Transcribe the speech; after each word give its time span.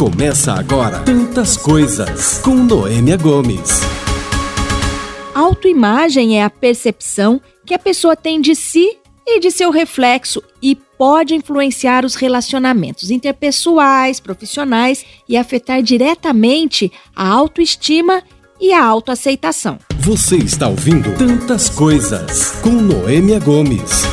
Começa 0.00 0.54
agora 0.54 1.00
Tantas 1.00 1.58
Coisas 1.58 2.38
com 2.38 2.54
Noêmia 2.54 3.18
Gomes. 3.18 3.80
Autoimagem 5.34 6.38
é 6.38 6.42
a 6.42 6.48
percepção 6.48 7.38
que 7.66 7.74
a 7.74 7.78
pessoa 7.78 8.16
tem 8.16 8.40
de 8.40 8.54
si 8.54 8.96
e 9.26 9.38
de 9.38 9.50
seu 9.50 9.70
reflexo 9.70 10.42
e 10.62 10.74
pode 10.74 11.34
influenciar 11.34 12.06
os 12.06 12.14
relacionamentos 12.14 13.10
interpessoais, 13.10 14.18
profissionais 14.20 15.04
e 15.28 15.36
afetar 15.36 15.82
diretamente 15.82 16.90
a 17.14 17.28
autoestima 17.28 18.22
e 18.58 18.72
a 18.72 18.82
autoaceitação. 18.82 19.78
Você 19.98 20.38
está 20.38 20.66
ouvindo 20.66 21.14
Tantas 21.18 21.68
Coisas 21.68 22.52
com 22.62 22.70
Noêmia 22.70 23.38
Gomes. 23.38 24.04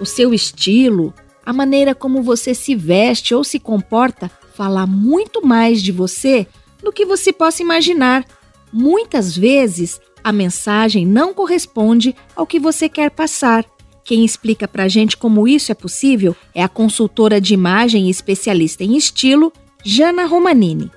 O 0.00 0.06
seu 0.06 0.32
estilo, 0.32 1.12
a 1.44 1.52
maneira 1.52 1.94
como 1.94 2.22
você 2.22 2.54
se 2.54 2.74
veste 2.74 3.34
ou 3.34 3.42
se 3.42 3.58
comporta 3.58 4.30
fala 4.54 4.86
muito 4.86 5.44
mais 5.44 5.82
de 5.82 5.90
você 5.90 6.46
do 6.82 6.92
que 6.92 7.04
você 7.04 7.32
possa 7.32 7.62
imaginar. 7.62 8.24
Muitas 8.72 9.36
vezes, 9.36 10.00
a 10.22 10.32
mensagem 10.32 11.06
não 11.06 11.34
corresponde 11.34 12.14
ao 12.34 12.46
que 12.46 12.58
você 12.58 12.88
quer 12.88 13.10
passar. 13.10 13.64
Quem 14.04 14.24
explica 14.24 14.66
pra 14.66 14.88
gente 14.88 15.16
como 15.16 15.46
isso 15.46 15.70
é 15.70 15.74
possível 15.74 16.34
é 16.54 16.62
a 16.62 16.68
consultora 16.68 17.40
de 17.40 17.54
imagem 17.54 18.06
e 18.06 18.10
especialista 18.10 18.82
em 18.82 18.96
estilo, 18.96 19.52
Jana 19.84 20.26
Romanini. 20.26 20.90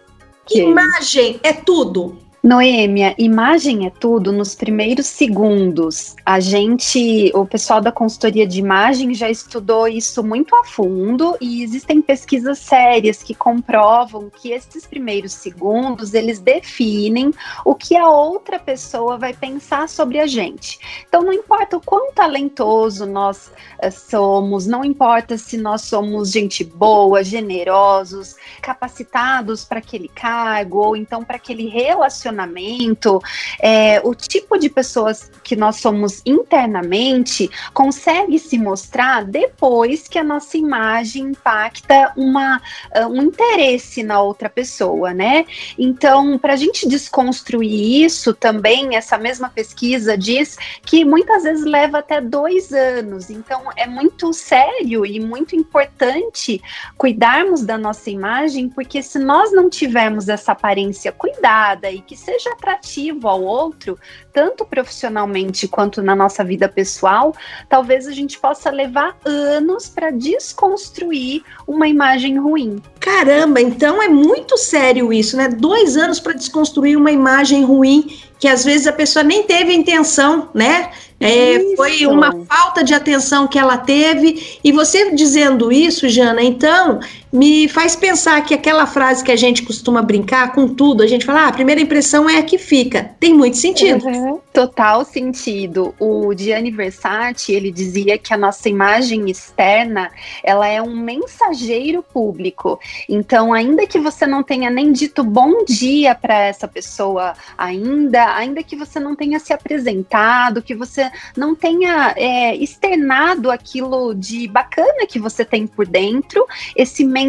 Imagem 0.52 1.40
é 1.44 1.54
tudo. 1.54 2.20
Noêmia, 2.46 3.16
imagem 3.18 3.88
é 3.88 3.90
tudo 3.90 4.32
nos 4.32 4.54
primeiros 4.54 5.08
segundos. 5.08 6.16
A 6.24 6.40
gente, 6.40 7.32
o 7.34 7.44
pessoal 7.44 7.82
da 7.82 7.92
consultoria 7.92 8.46
de 8.46 8.60
imagem 8.60 9.16
já 9.16 9.28
estudou 9.28 9.88
isso 9.88 10.24
muito 10.24 10.56
a 10.56 10.64
fundo 10.64 11.36
e 11.42 11.64
existem 11.64 12.04
pesquisas 12.04 12.60
sérias 12.60 13.24
que 13.24 13.34
comprovam 13.34 14.30
que 14.30 14.52
esses 14.52 14.86
primeiros 14.86 15.34
segundos 15.34 16.14
eles 16.14 16.38
definem 16.38 17.34
o 17.66 17.74
que 17.74 17.98
a 17.98 18.08
outra 18.08 18.60
pessoa 18.60 19.18
vai 19.18 19.34
pensar 19.34 19.90
sobre 19.90 20.20
a 20.20 20.28
gente. 20.28 20.78
Então 21.08 21.24
não 21.24 21.34
importa 21.34 21.78
o 21.78 21.82
quão 21.82 22.14
talentoso 22.14 23.08
nós 23.08 23.52
uh, 23.84 23.92
somos, 23.92 24.68
não 24.68 24.86
importa 24.86 25.36
se 25.36 25.58
nós 25.58 25.82
somos 25.82 26.30
gente 26.30 26.64
boa, 26.64 27.24
generosos, 27.24 28.36
capacitados 28.62 29.66
para 29.66 29.80
aquele 29.80 30.10
cargo 30.10 30.78
ou 30.78 30.96
então 30.96 31.24
para 31.24 31.38
aquele 31.38 31.68
relacionamento 31.68 32.35
relacionamento, 32.36 33.22
é, 33.60 34.02
o 34.04 34.14
tipo 34.14 34.58
de 34.58 34.70
pessoas 34.70 35.32
que 35.44 35.56
nós 35.56 35.78
somos 35.78 36.22
internamente 36.26 37.50
consegue 37.74 38.38
se 38.38 38.58
mostrar 38.58 39.24
depois 39.24 40.08
que 40.08 40.20
a 40.20 40.24
nossa 40.24 40.58
imagem 40.58 41.24
impacta 41.26 42.12
uma, 42.18 42.58
uh, 42.96 43.08
um 43.08 43.22
interesse 43.22 44.04
na 44.04 44.22
outra 44.22 44.50
pessoa, 44.50 45.14
né? 45.14 45.46
Então, 45.78 46.38
para 46.38 46.54
a 46.54 46.56
gente 46.58 46.88
desconstruir 46.88 48.04
isso 48.04 48.34
também, 48.34 48.96
essa 48.96 49.18
mesma 49.18 49.50
pesquisa 49.50 50.18
diz 50.18 50.58
que 50.84 51.06
muitas 51.06 51.44
vezes 51.44 51.64
leva 51.64 52.00
até 52.00 52.20
dois 52.20 52.74
anos. 52.74 53.30
Então, 53.30 53.62
é 53.76 53.88
muito 53.88 54.34
sério 54.34 55.06
e 55.06 55.20
muito 55.20 55.56
importante 55.56 56.62
cuidarmos 56.98 57.62
da 57.62 57.78
nossa 57.78 58.10
imagem, 58.10 58.68
porque 58.68 59.02
se 59.02 59.20
nós 59.20 59.52
não 59.52 59.70
tivermos 59.70 60.28
essa 60.28 60.52
aparência 60.52 61.12
cuidada 61.12 61.92
e 61.92 62.02
que 62.02 62.18
seja 62.26 62.50
atrativo 62.52 63.28
ao 63.28 63.42
outro, 63.42 63.98
tanto 64.34 64.66
profissionalmente 64.66 65.68
quanto 65.68 66.02
na 66.02 66.16
nossa 66.16 66.44
vida 66.44 66.68
pessoal, 66.68 67.34
talvez 67.70 68.08
a 68.08 68.12
gente 68.12 68.40
possa 68.40 68.72
levar 68.72 69.16
anos 69.24 69.88
para 69.88 70.10
desconstruir 70.12 71.44
uma 71.68 71.88
imagem 71.88 72.40
ruim. 72.40 72.82
Caramba, 73.00 73.62
então 73.62 74.02
é 74.02 74.10
muito 74.10 74.58
sério 74.58 75.14
isso, 75.14 75.38
né? 75.38 75.48
Dois 75.48 75.96
anos 75.96 76.20
para 76.20 76.34
desconstruir 76.34 76.98
uma 76.98 77.12
imagem 77.12 77.64
ruim 77.64 78.20
que 78.40 78.48
às 78.48 78.66
vezes 78.66 78.86
a 78.88 78.94
pessoa 78.94 79.24
nem 79.24 79.44
teve 79.44 79.74
intenção, 79.74 80.50
né? 80.54 80.92
É, 81.20 81.76
foi 81.78 82.06
uma 82.06 82.32
falta 82.46 82.84
de 82.84 82.94
atenção 82.94 83.48
que 83.48 83.58
ela 83.58 83.78
teve. 83.78 84.60
E 84.64 84.72
você 84.72 85.12
dizendo 85.16 85.72
isso, 85.72 86.10
Jana, 86.10 86.44
então 86.44 87.00
me 87.36 87.68
faz 87.68 87.98
pensar 87.98 88.42
que 88.46 88.54
aquela 88.54 88.88
frase 88.88 89.22
que 89.22 89.32
a 89.32 89.36
gente 89.36 89.62
costuma 89.64 90.02
brincar 90.02 90.54
com 90.54 90.70
tudo, 90.70 91.04
a 91.04 91.08
gente 91.08 91.26
fala, 91.26 91.42
ah, 91.42 91.48
a 91.50 91.54
primeira 91.54 91.82
impressão 91.82 92.30
é 92.30 92.38
a 92.38 92.44
que 92.44 92.58
fica. 92.58 93.12
Tem 93.20 93.34
muito 93.34 93.58
sentido. 93.58 94.06
Uhum. 94.06 94.40
Total 94.54 95.04
sentido. 95.04 95.94
O 96.00 96.34
Gianni 96.34 96.72
Versace, 96.72 97.52
ele 97.52 97.74
dizia 97.74 98.18
que 98.18 98.34
a 98.34 98.38
nossa 98.38 98.70
imagem 98.70 99.30
externa, 99.30 100.10
ela 100.42 100.66
é 100.66 100.82
um 100.82 100.96
mensageiro 100.96 102.02
público. 102.02 102.80
Então, 103.10 103.52
ainda 103.52 103.86
que 103.86 104.00
você 104.00 104.26
não 104.26 104.42
tenha 104.42 104.70
nem 104.70 104.94
dito 104.94 105.22
bom 105.22 105.66
dia 105.66 106.16
para 106.16 106.40
essa 106.40 106.70
pessoa 106.70 107.34
ainda, 107.58 108.34
ainda 108.34 108.64
que 108.64 108.78
você 108.78 108.98
não 108.98 109.14
tenha 109.14 109.40
se 109.40 109.52
apresentado, 109.52 110.62
que 110.62 110.74
você 110.74 111.12
não 111.36 111.54
tenha 111.54 112.14
é, 112.16 112.56
externado 112.56 113.52
aquilo 113.52 114.16
de 114.16 114.48
bacana 114.48 115.06
que 115.06 115.20
você 115.20 115.44
tem 115.44 115.68
por 115.68 115.86
dentro, 115.86 116.46
esse 116.78 117.04
mensageiro 117.04 117.25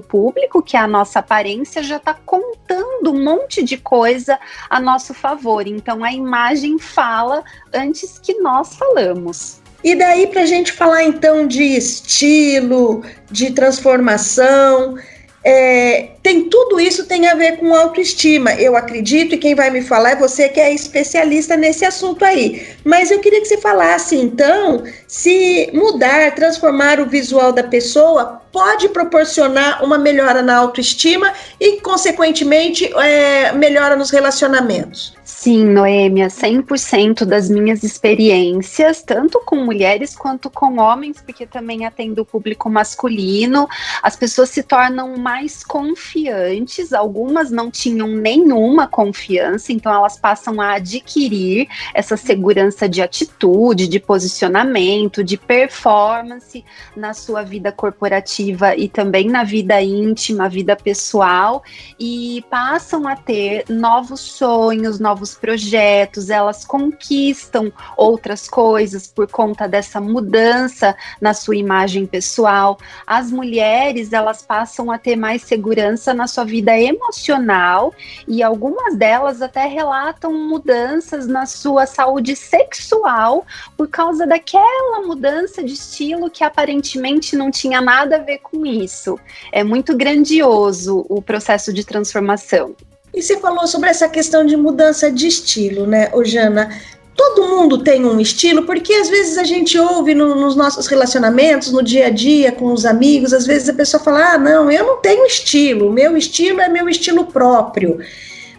público, 0.00 0.62
que 0.62 0.76
é 0.76 0.80
a 0.80 0.86
nossa 0.86 1.18
aparência, 1.18 1.82
já 1.82 1.96
está 1.96 2.14
contando 2.14 3.12
um 3.12 3.24
monte 3.24 3.62
de 3.62 3.76
coisa 3.76 4.38
a 4.68 4.80
nosso 4.80 5.14
favor. 5.14 5.66
Então 5.66 6.04
a 6.04 6.12
imagem 6.12 6.78
fala 6.78 7.42
antes 7.72 8.18
que 8.18 8.34
nós 8.34 8.76
falamos. 8.76 9.60
E 9.82 9.94
daí 9.94 10.26
para 10.26 10.42
a 10.42 10.46
gente 10.46 10.72
falar 10.72 11.04
então 11.04 11.46
de 11.46 11.62
estilo, 11.62 13.02
de 13.30 13.52
transformação, 13.52 14.96
é, 15.44 16.10
tem 16.22 16.48
tudo 16.48 16.80
isso 16.80 17.06
tem 17.06 17.26
a 17.26 17.34
ver 17.34 17.58
com 17.58 17.74
autoestima. 17.74 18.52
Eu 18.54 18.76
acredito, 18.76 19.34
e 19.34 19.38
quem 19.38 19.54
vai 19.54 19.70
me 19.70 19.80
falar 19.80 20.10
é 20.10 20.16
você 20.16 20.48
que 20.48 20.60
é 20.60 20.72
especialista 20.74 21.56
nesse 21.56 21.84
assunto 21.84 22.24
aí. 22.24 22.66
Mas 22.84 23.10
eu 23.10 23.20
queria 23.20 23.40
que 23.40 23.46
você 23.46 23.56
falasse, 23.56 24.16
então, 24.16 24.82
se 25.06 25.70
mudar, 25.72 26.34
transformar 26.34 27.00
o 27.00 27.06
visual 27.06 27.52
da 27.52 27.62
pessoa 27.62 28.42
pode 28.52 28.88
proporcionar 28.88 29.84
uma 29.84 29.98
melhora 29.98 30.42
na 30.42 30.56
autoestima 30.56 31.32
e, 31.60 31.80
consequentemente, 31.80 32.84
é, 32.94 33.52
melhora 33.52 33.96
nos 33.96 34.10
relacionamentos. 34.10 35.16
Sim, 35.24 35.66
Noêmia, 35.66 36.28
100% 36.28 37.24
das 37.24 37.48
minhas 37.48 37.84
experiências, 37.84 39.02
tanto 39.02 39.40
com 39.44 39.56
mulheres 39.56 40.16
quanto 40.16 40.50
com 40.50 40.80
homens, 40.80 41.20
porque 41.20 41.46
também 41.46 41.84
atendo 41.84 42.22
o 42.22 42.24
público 42.24 42.68
masculino, 42.70 43.68
as 44.02 44.16
pessoas 44.16 44.48
se 44.48 44.62
tornam 44.62 45.16
mais 45.16 45.62
confiantes, 45.62 46.92
algumas 46.92 47.50
não 47.50 47.70
tinham 47.70 48.08
nenhuma 48.08 48.88
confiança, 48.88 49.70
então 49.70 49.94
elas 49.94 50.18
passam 50.18 50.60
a 50.60 50.72
adquirir 50.72 51.68
essa 51.94 52.16
segurança 52.16 52.88
de 52.88 53.02
atitude, 53.02 53.86
de 53.86 54.00
posicionamento, 54.00 55.22
de 55.22 55.36
performance 55.36 56.64
na 56.96 57.12
sua 57.12 57.42
vida 57.42 57.70
corporativa 57.70 58.37
e 58.40 58.88
também 58.88 59.28
na 59.28 59.44
vida 59.44 59.80
íntima, 59.82 60.48
vida 60.48 60.74
pessoal, 60.74 61.62
e 61.98 62.44
passam 62.50 63.06
a 63.06 63.14
ter 63.14 63.64
novos 63.68 64.20
sonhos, 64.20 64.98
novos 64.98 65.18
novos 65.18 65.34
projetos, 65.34 66.30
elas 66.30 66.64
conquistam 66.64 67.72
outras 67.96 68.48
coisas 68.48 69.08
por 69.08 69.28
conta 69.28 69.66
dessa 69.66 70.00
mudança 70.00 70.94
na 71.20 71.34
sua 71.34 71.56
imagem 71.56 72.06
pessoal. 72.06 72.78
As 73.06 73.30
mulheres, 73.30 74.12
elas 74.12 74.42
passam 74.42 74.90
a 74.90 74.98
ter 74.98 75.16
mais 75.16 75.42
segurança 75.42 76.14
na 76.14 76.26
sua 76.26 76.44
vida 76.44 76.78
emocional 76.78 77.92
e 78.28 78.42
algumas 78.42 78.94
delas 78.96 79.42
até 79.42 79.66
relatam 79.66 80.32
mudanças 80.32 81.26
na 81.26 81.46
sua 81.46 81.84
saúde 81.84 82.36
sexual 82.36 83.44
por 83.76 83.88
causa 83.88 84.26
daquela 84.26 85.00
mudança 85.04 85.64
de 85.64 85.72
estilo 85.72 86.30
que 86.30 86.44
aparentemente 86.44 87.34
não 87.34 87.50
tinha 87.50 87.80
nada 87.80 88.16
a 88.16 88.22
ver 88.28 88.38
com 88.42 88.66
isso. 88.66 89.18
É 89.50 89.64
muito 89.64 89.96
grandioso 89.96 91.06
o 91.08 91.22
processo 91.22 91.72
de 91.72 91.82
transformação. 91.82 92.76
E 93.14 93.22
você 93.22 93.38
falou 93.38 93.66
sobre 93.66 93.88
essa 93.88 94.06
questão 94.06 94.44
de 94.44 94.54
mudança 94.54 95.10
de 95.10 95.26
estilo, 95.26 95.86
né, 95.86 96.10
Jana? 96.24 96.68
Todo 97.16 97.48
mundo 97.48 97.82
tem 97.82 98.04
um 98.04 98.20
estilo, 98.20 98.64
porque 98.64 98.92
às 98.92 99.08
vezes 99.08 99.38
a 99.38 99.44
gente 99.44 99.78
ouve 99.78 100.14
no, 100.14 100.34
nos 100.34 100.54
nossos 100.54 100.86
relacionamentos, 100.86 101.72
no 101.72 101.82
dia 101.82 102.08
a 102.08 102.10
dia, 102.10 102.52
com 102.52 102.70
os 102.70 102.84
amigos, 102.84 103.32
às 103.32 103.46
vezes 103.46 103.70
a 103.70 103.72
pessoa 103.72 104.00
fala: 104.00 104.34
ah, 104.34 104.38
não, 104.38 104.70
eu 104.70 104.84
não 104.84 105.00
tenho 105.00 105.26
estilo, 105.26 105.90
meu 105.90 106.16
estilo 106.16 106.60
é 106.60 106.68
meu 106.68 106.88
estilo 106.88 107.24
próprio. 107.24 107.98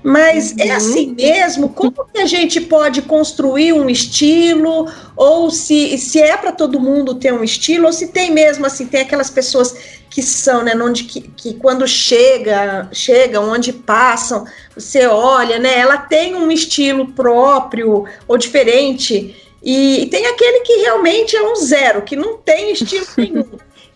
Mas 0.01 0.55
é 0.57 0.63
uhum. 0.63 0.69
é 0.69 0.75
assim 0.75 1.13
mesmo? 1.13 1.69
Como 1.69 2.05
que 2.13 2.19
a 2.19 2.25
gente 2.25 2.61
pode 2.61 3.01
construir 3.01 3.73
um 3.73 3.89
estilo? 3.89 4.89
Ou 5.15 5.51
se, 5.51 5.97
se 5.97 6.21
é 6.21 6.37
para 6.37 6.51
todo 6.51 6.79
mundo 6.79 7.15
ter 7.15 7.33
um 7.33 7.43
estilo, 7.43 7.87
ou 7.87 7.93
se 7.93 8.07
tem 8.07 8.31
mesmo 8.31 8.65
assim, 8.65 8.85
tem 8.85 9.01
aquelas 9.01 9.29
pessoas 9.29 9.75
que 10.09 10.23
são, 10.23 10.63
né, 10.63 10.73
onde 10.75 11.03
que, 11.03 11.21
que 11.21 11.53
quando 11.53 11.87
chega, 11.87 12.89
chegam, 12.91 13.49
onde 13.49 13.71
passam, 13.71 14.45
você 14.75 15.05
olha, 15.05 15.59
né, 15.59 15.77
ela 15.77 15.97
tem 15.97 16.35
um 16.35 16.49
estilo 16.49 17.11
próprio 17.13 18.05
ou 18.27 18.37
diferente, 18.37 19.35
e, 19.61 20.03
e 20.03 20.05
tem 20.07 20.25
aquele 20.25 20.61
que 20.61 20.77
realmente 20.77 21.35
é 21.35 21.43
um 21.43 21.55
zero, 21.55 22.01
que 22.01 22.15
não 22.15 22.37
tem 22.37 22.71
estilo 22.71 23.05
nenhum. 23.17 23.45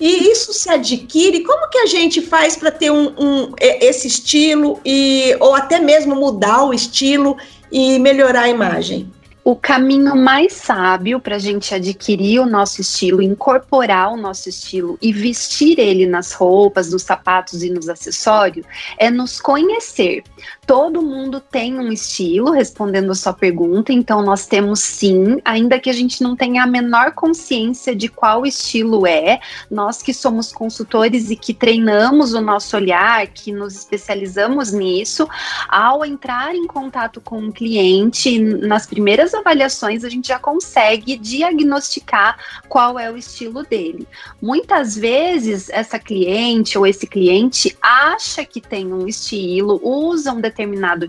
E 0.03 0.29
isso 0.29 0.51
se 0.51 0.69
adquire? 0.69 1.45
Como 1.45 1.69
que 1.69 1.77
a 1.77 1.85
gente 1.85 2.21
faz 2.21 2.57
para 2.57 2.69
ter 2.69 2.91
um, 2.91 3.13
um, 3.17 3.53
esse 3.57 4.05
estilo 4.05 4.77
e 4.83 5.33
ou 5.39 5.55
até 5.55 5.79
mesmo 5.79 6.13
mudar 6.13 6.65
o 6.65 6.73
estilo 6.73 7.37
e 7.71 7.97
melhorar 7.99 8.41
a 8.41 8.49
imagem? 8.49 9.09
o 9.45 9.57
caminho 9.57 10.15
mais 10.15 10.53
sábio 10.53 11.19
para 11.19 11.35
a 11.35 11.39
gente 11.39 11.75
adquirir 11.75 12.39
o 12.39 12.45
nosso 12.45 12.79
estilo, 12.79 13.21
incorporar 13.21 14.13
o 14.13 14.17
nosso 14.17 14.47
estilo 14.47 14.97
e 15.01 15.11
vestir 15.11 15.77
ele 15.79 16.07
nas 16.07 16.31
roupas, 16.31 16.91
nos 16.91 17.03
sapatos 17.03 17.61
e 17.61 17.69
nos 17.69 17.89
acessórios 17.89 18.65
é 18.97 19.11
nos 19.11 19.41
conhecer. 19.41 20.23
Todo 20.65 21.01
mundo 21.01 21.41
tem 21.41 21.77
um 21.77 21.91
estilo, 21.91 22.51
respondendo 22.51 23.11
a 23.11 23.15
sua 23.15 23.33
pergunta, 23.33 23.91
então 23.91 24.21
nós 24.21 24.47
temos 24.47 24.79
sim, 24.79 25.37
ainda 25.43 25.77
que 25.77 25.89
a 25.89 25.93
gente 25.93 26.23
não 26.23 26.37
tenha 26.37 26.63
a 26.63 26.67
menor 26.67 27.11
consciência 27.11 27.93
de 27.93 28.07
qual 28.07 28.45
estilo 28.45 29.05
é, 29.05 29.41
nós 29.69 30.01
que 30.01 30.13
somos 30.13 30.53
consultores 30.53 31.29
e 31.29 31.35
que 31.35 31.53
treinamos 31.53 32.33
o 32.33 32.39
nosso 32.39 32.77
olhar, 32.77 33.27
que 33.27 33.51
nos 33.51 33.75
especializamos 33.75 34.71
nisso, 34.71 35.27
ao 35.67 36.05
entrar 36.05 36.55
em 36.55 36.65
contato 36.65 37.19
com 37.19 37.39
um 37.39 37.51
cliente, 37.51 38.39
nas 38.39 38.85
primeiras 38.85 39.33
avaliações 39.33 40.05
a 40.05 40.09
gente 40.09 40.29
já 40.29 40.39
consegue 40.39 41.17
diagnosticar 41.17 42.37
qual 42.69 42.97
é 42.97 43.11
o 43.11 43.17
estilo 43.17 43.63
dele. 43.63 44.07
Muitas 44.41 44.95
vezes 44.95 45.69
essa 45.69 45.99
cliente 45.99 46.77
ou 46.77 46.87
esse 46.87 47.05
cliente 47.05 47.77
acha 47.81 48.45
que 48.45 48.61
tem 48.61 48.93
um 48.93 49.07
estilo, 49.07 49.81
usa 49.83 50.31
um 50.31 50.39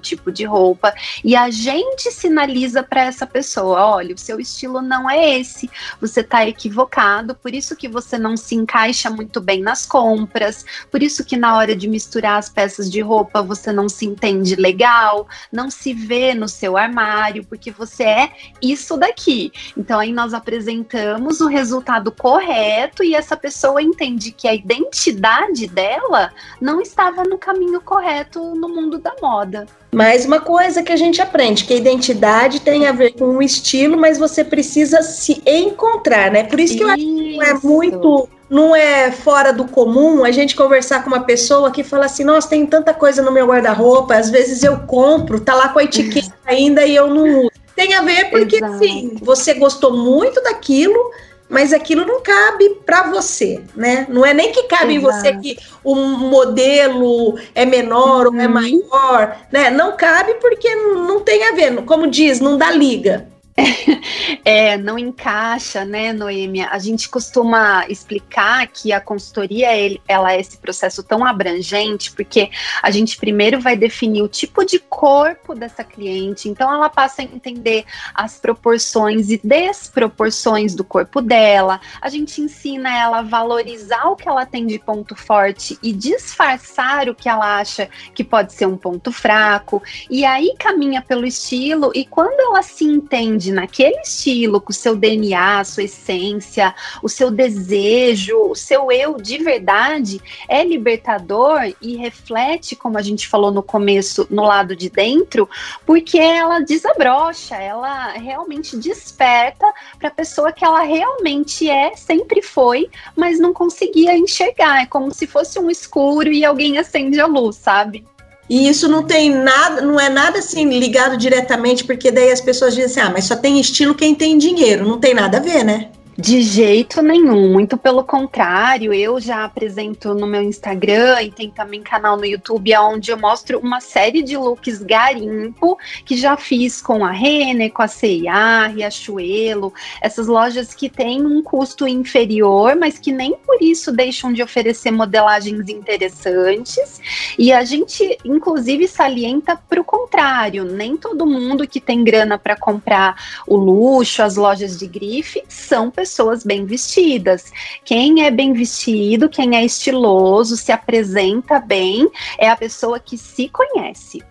tipo 0.04 0.30
de 0.30 0.44
roupa 0.44 0.94
e 1.22 1.36
a 1.36 1.50
gente 1.50 2.10
sinaliza 2.10 2.82
para 2.82 3.02
essa 3.02 3.26
pessoa: 3.26 3.86
olha, 3.86 4.14
o 4.14 4.18
seu 4.18 4.40
estilo 4.40 4.80
não 4.80 5.08
é 5.08 5.38
esse, 5.38 5.70
você 6.00 6.20
está 6.20 6.46
equivocado, 6.46 7.34
por 7.34 7.54
isso 7.54 7.76
que 7.76 7.88
você 7.88 8.18
não 8.18 8.36
se 8.36 8.54
encaixa 8.54 9.10
muito 9.10 9.40
bem 9.40 9.60
nas 9.60 9.86
compras, 9.86 10.64
por 10.90 11.02
isso 11.02 11.24
que 11.24 11.36
na 11.36 11.56
hora 11.56 11.74
de 11.74 11.88
misturar 11.88 12.38
as 12.38 12.48
peças 12.48 12.90
de 12.90 13.00
roupa 13.00 13.42
você 13.42 13.72
não 13.72 13.88
se 13.88 14.06
entende 14.06 14.56
legal, 14.56 15.26
não 15.52 15.70
se 15.70 15.92
vê 15.92 16.34
no 16.34 16.48
seu 16.48 16.76
armário, 16.76 17.44
porque 17.44 17.70
você 17.70 18.04
é 18.04 18.32
isso 18.60 18.96
daqui. 18.96 19.52
Então 19.76 20.00
aí 20.00 20.12
nós 20.12 20.34
apresentamos 20.34 21.40
o 21.40 21.46
resultado 21.46 22.10
correto 22.10 23.02
e 23.02 23.14
essa 23.14 23.36
pessoa 23.36 23.82
entende 23.82 24.32
que 24.32 24.48
a 24.48 24.54
identidade 24.54 25.66
dela 25.66 26.32
não 26.60 26.80
estava 26.80 27.24
no 27.24 27.38
caminho 27.38 27.80
correto 27.80 28.54
no 28.54 28.68
mundo 28.68 28.98
da 28.98 29.14
moda 29.20 29.33
moda. 29.34 29.66
Mais 29.92 30.24
uma 30.24 30.40
coisa 30.40 30.82
que 30.82 30.92
a 30.92 30.96
gente 30.96 31.20
aprende, 31.20 31.64
que 31.64 31.74
a 31.74 31.76
identidade 31.76 32.60
tem 32.60 32.86
a 32.86 32.92
ver 32.92 33.12
com 33.12 33.36
o 33.36 33.42
estilo, 33.42 33.96
mas 33.96 34.18
você 34.18 34.44
precisa 34.44 35.02
se 35.02 35.42
encontrar, 35.46 36.30
né? 36.30 36.44
Por 36.44 36.58
isso 36.58 36.76
que 36.76 36.82
eu 36.82 36.88
acho 36.88 37.04
que 37.04 37.36
não 37.36 37.42
é 37.42 37.54
muito 37.54 38.28
não 38.50 38.76
é 38.76 39.10
fora 39.10 39.52
do 39.52 39.64
comum 39.64 40.22
a 40.22 40.30
gente 40.30 40.54
conversar 40.54 41.02
com 41.02 41.08
uma 41.08 41.24
pessoa 41.24 41.70
que 41.70 41.82
fala 41.82 42.06
assim: 42.06 42.24
nossa, 42.24 42.48
tem 42.48 42.66
tanta 42.66 42.92
coisa 42.92 43.22
no 43.22 43.32
meu 43.32 43.46
guarda-roupa, 43.46 44.14
às 44.14 44.30
vezes 44.30 44.62
eu 44.62 44.78
compro, 44.80 45.40
tá 45.40 45.54
lá 45.54 45.68
com 45.68 45.78
a 45.78 45.84
etiqueta 45.84 46.34
ainda 46.46 46.84
e 46.84 46.94
eu 46.94 47.08
não 47.08 47.40
uso. 47.40 47.50
Tem 47.74 47.94
a 47.94 48.02
ver 48.02 48.30
porque, 48.30 48.56
Exato. 48.56 48.78
sim, 48.78 49.16
você 49.20 49.54
gostou 49.54 49.96
muito 49.96 50.40
daquilo, 50.42 51.10
mas 51.54 51.72
aquilo 51.72 52.04
não 52.04 52.20
cabe 52.20 52.68
para 52.84 53.04
você, 53.04 53.62
né? 53.76 54.06
Não 54.08 54.26
é 54.26 54.34
nem 54.34 54.50
que 54.50 54.64
cabe 54.64 54.96
Exato. 54.96 54.96
em 54.96 55.20
você 55.20 55.36
que 55.38 55.56
o 55.84 55.94
modelo 55.94 57.38
é 57.54 57.64
menor 57.64 58.26
uhum. 58.26 58.34
ou 58.34 58.40
é 58.40 58.46
uhum. 58.46 58.52
maior, 58.52 59.36
né? 59.52 59.70
Não 59.70 59.96
cabe 59.96 60.34
porque 60.40 60.68
não 60.74 61.20
tem 61.20 61.44
a 61.44 61.52
ver, 61.52 61.84
como 61.84 62.08
diz, 62.08 62.40
não 62.40 62.58
dá 62.58 62.72
liga. 62.72 63.28
É, 64.44 64.76
não 64.76 64.98
encaixa, 64.98 65.84
né, 65.84 66.12
Noêmia? 66.12 66.68
A 66.70 66.78
gente 66.78 67.08
costuma 67.08 67.86
explicar 67.88 68.66
que 68.66 68.92
a 68.92 69.00
consultoria 69.00 69.68
ela 70.06 70.34
é 70.34 70.40
esse 70.40 70.58
processo 70.58 71.02
tão 71.02 71.24
abrangente, 71.24 72.12
porque 72.12 72.50
a 72.82 72.90
gente 72.90 73.16
primeiro 73.16 73.58
vai 73.58 73.74
definir 73.74 74.22
o 74.22 74.28
tipo 74.28 74.64
de 74.64 74.78
corpo 74.78 75.54
dessa 75.54 75.82
cliente, 75.82 76.48
então 76.48 76.70
ela 76.70 76.90
passa 76.90 77.22
a 77.22 77.24
entender 77.24 77.84
as 78.14 78.38
proporções 78.38 79.30
e 79.30 79.40
desproporções 79.42 80.74
do 80.74 80.84
corpo 80.84 81.22
dela. 81.22 81.80
A 82.00 82.10
gente 82.10 82.42
ensina 82.42 82.94
ela 82.94 83.20
a 83.20 83.22
valorizar 83.22 84.08
o 84.08 84.16
que 84.16 84.28
ela 84.28 84.44
tem 84.44 84.66
de 84.66 84.78
ponto 84.78 85.14
forte 85.14 85.78
e 85.82 85.92
disfarçar 85.92 87.08
o 87.08 87.14
que 87.14 87.28
ela 87.28 87.58
acha 87.60 87.88
que 88.14 88.22
pode 88.22 88.52
ser 88.52 88.66
um 88.66 88.76
ponto 88.76 89.10
fraco. 89.10 89.82
E 90.10 90.24
aí 90.24 90.54
caminha 90.58 91.00
pelo 91.00 91.26
estilo, 91.26 91.92
e 91.94 92.04
quando 92.04 92.38
ela 92.40 92.62
se 92.62 92.84
entende 92.84 93.43
naquele 93.52 94.00
estilo, 94.00 94.60
com 94.60 94.70
o 94.70 94.74
seu 94.74 94.96
DNA, 94.96 95.64
sua 95.64 95.84
essência, 95.84 96.74
o 97.02 97.08
seu 97.08 97.30
desejo, 97.30 98.36
o 98.50 98.54
seu 98.54 98.90
eu 98.90 99.16
de 99.16 99.38
verdade, 99.38 100.20
é 100.48 100.64
libertador 100.64 101.60
e 101.80 101.96
reflete, 101.96 102.76
como 102.76 102.98
a 102.98 103.02
gente 103.02 103.28
falou 103.28 103.50
no 103.50 103.62
começo, 103.62 104.26
no 104.30 104.42
lado 104.44 104.76
de 104.76 104.90
dentro, 104.90 105.48
porque 105.86 106.18
ela 106.18 106.60
desabrocha, 106.60 107.56
ela 107.56 108.12
realmente 108.12 108.76
desperta 108.76 109.66
para 109.98 110.08
a 110.08 110.12
pessoa 110.12 110.52
que 110.52 110.64
ela 110.64 110.82
realmente 110.82 111.68
é, 111.68 111.94
sempre 111.96 112.42
foi, 112.42 112.88
mas 113.16 113.38
não 113.38 113.52
conseguia 113.52 114.16
enxergar. 114.16 114.82
É 114.82 114.86
como 114.86 115.12
se 115.12 115.26
fosse 115.26 115.58
um 115.58 115.70
escuro 115.70 116.30
e 116.30 116.44
alguém 116.44 116.78
acende 116.78 117.20
a 117.20 117.26
luz, 117.26 117.56
sabe? 117.56 118.04
E 118.48 118.68
isso 118.68 118.88
não 118.88 119.02
tem 119.02 119.30
nada, 119.30 119.80
não 119.80 119.98
é 119.98 120.08
nada 120.08 120.38
assim 120.38 120.68
ligado 120.78 121.16
diretamente, 121.16 121.84
porque 121.84 122.10
daí 122.10 122.30
as 122.30 122.40
pessoas 122.40 122.74
dizem 122.74 122.90
assim: 122.90 123.00
ah, 123.00 123.10
mas 123.10 123.24
só 123.24 123.36
tem 123.36 123.58
estilo 123.58 123.94
quem 123.94 124.14
tem 124.14 124.36
dinheiro. 124.36 124.86
Não 124.86 124.98
tem 124.98 125.14
nada 125.14 125.38
a 125.38 125.40
ver, 125.40 125.64
né? 125.64 125.88
De 126.16 126.42
jeito 126.42 127.02
nenhum, 127.02 127.52
muito 127.52 127.76
pelo 127.76 128.04
contrário, 128.04 128.94
eu 128.94 129.20
já 129.20 129.44
apresento 129.44 130.14
no 130.14 130.28
meu 130.28 130.42
Instagram 130.42 131.20
e 131.22 131.30
tem 131.32 131.50
também 131.50 131.82
canal 131.82 132.16
no 132.16 132.24
YouTube 132.24 132.72
onde 132.76 133.10
eu 133.10 133.18
mostro 133.18 133.58
uma 133.58 133.80
série 133.80 134.22
de 134.22 134.36
looks 134.36 134.78
garimpo 134.78 135.76
que 136.04 136.16
já 136.16 136.36
fiz 136.36 136.80
com 136.80 137.04
a 137.04 137.10
Renner, 137.10 137.72
com 137.72 137.82
a 137.82 137.88
C&A, 137.88 138.68
Riachuelo, 138.68 139.74
essas 140.00 140.28
lojas 140.28 140.72
que 140.72 140.88
têm 140.88 141.26
um 141.26 141.42
custo 141.42 141.88
inferior, 141.88 142.76
mas 142.76 142.96
que 142.96 143.10
nem 143.10 143.34
por 143.34 143.60
isso 143.60 143.90
deixam 143.90 144.32
de 144.32 144.40
oferecer 144.40 144.92
modelagens 144.92 145.68
interessantes. 145.68 147.00
E 147.36 147.52
a 147.52 147.64
gente, 147.64 148.16
inclusive, 148.24 148.86
salienta 148.86 149.56
para 149.56 149.80
o 149.80 149.84
contrário, 149.84 150.64
nem 150.64 150.96
todo 150.96 151.26
mundo 151.26 151.66
que 151.66 151.80
tem 151.80 152.04
grana 152.04 152.38
para 152.38 152.56
comprar 152.56 153.16
o 153.48 153.56
luxo, 153.56 154.22
as 154.22 154.36
lojas 154.36 154.78
de 154.78 154.86
grife, 154.86 155.42
são 155.48 155.90
pessoas 155.90 156.03
pessoas 156.04 156.44
bem 156.44 156.66
vestidas. 156.66 157.46
Quem 157.82 158.26
é 158.26 158.30
bem 158.30 158.52
vestido, 158.52 159.26
quem 159.26 159.56
é 159.56 159.64
estiloso, 159.64 160.54
se 160.54 160.70
apresenta 160.70 161.58
bem, 161.58 162.06
é 162.38 162.46
a 162.46 162.54
pessoa 162.54 163.00
que 163.00 163.16
se 163.16 163.48
conhece. 163.48 164.22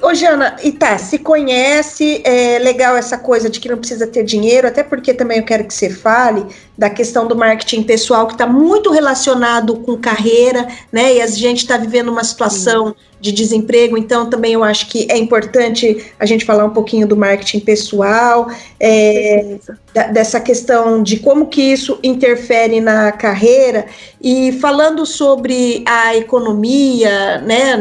Ô, 0.00 0.14
Jana, 0.14 0.56
e 0.62 0.70
tá, 0.70 0.96
se 0.98 1.18
conhece, 1.18 2.22
é 2.24 2.58
legal 2.60 2.96
essa 2.96 3.18
coisa 3.18 3.50
de 3.50 3.58
que 3.58 3.68
não 3.68 3.78
precisa 3.78 4.06
ter 4.06 4.22
dinheiro, 4.24 4.66
até 4.66 4.82
porque 4.82 5.12
também 5.12 5.38
eu 5.38 5.44
quero 5.44 5.64
que 5.64 5.74
você 5.74 5.90
fale 5.90 6.46
da 6.82 6.90
questão 6.90 7.28
do 7.28 7.36
marketing 7.36 7.84
pessoal, 7.84 8.26
que 8.26 8.32
está 8.32 8.44
muito 8.44 8.90
relacionado 8.90 9.76
com 9.76 9.96
carreira, 9.96 10.66
né? 10.90 11.14
E 11.14 11.22
a 11.22 11.26
gente 11.28 11.58
está 11.58 11.76
vivendo 11.76 12.08
uma 12.08 12.24
situação 12.24 12.88
Sim. 12.88 12.94
de 13.20 13.30
desemprego, 13.30 13.96
então 13.96 14.28
também 14.28 14.54
eu 14.54 14.64
acho 14.64 14.88
que 14.88 15.06
é 15.08 15.16
importante 15.16 16.04
a 16.18 16.26
gente 16.26 16.44
falar 16.44 16.64
um 16.64 16.70
pouquinho 16.70 17.06
do 17.06 17.16
marketing 17.16 17.60
pessoal, 17.60 18.50
é, 18.80 19.58
da, 19.94 20.08
dessa 20.08 20.40
questão 20.40 21.04
de 21.04 21.18
como 21.18 21.46
que 21.46 21.62
isso 21.62 22.00
interfere 22.02 22.80
na 22.80 23.12
carreira, 23.12 23.86
e 24.20 24.50
falando 24.50 25.06
sobre 25.06 25.84
a 25.86 26.16
economia, 26.16 27.38
né? 27.42 27.76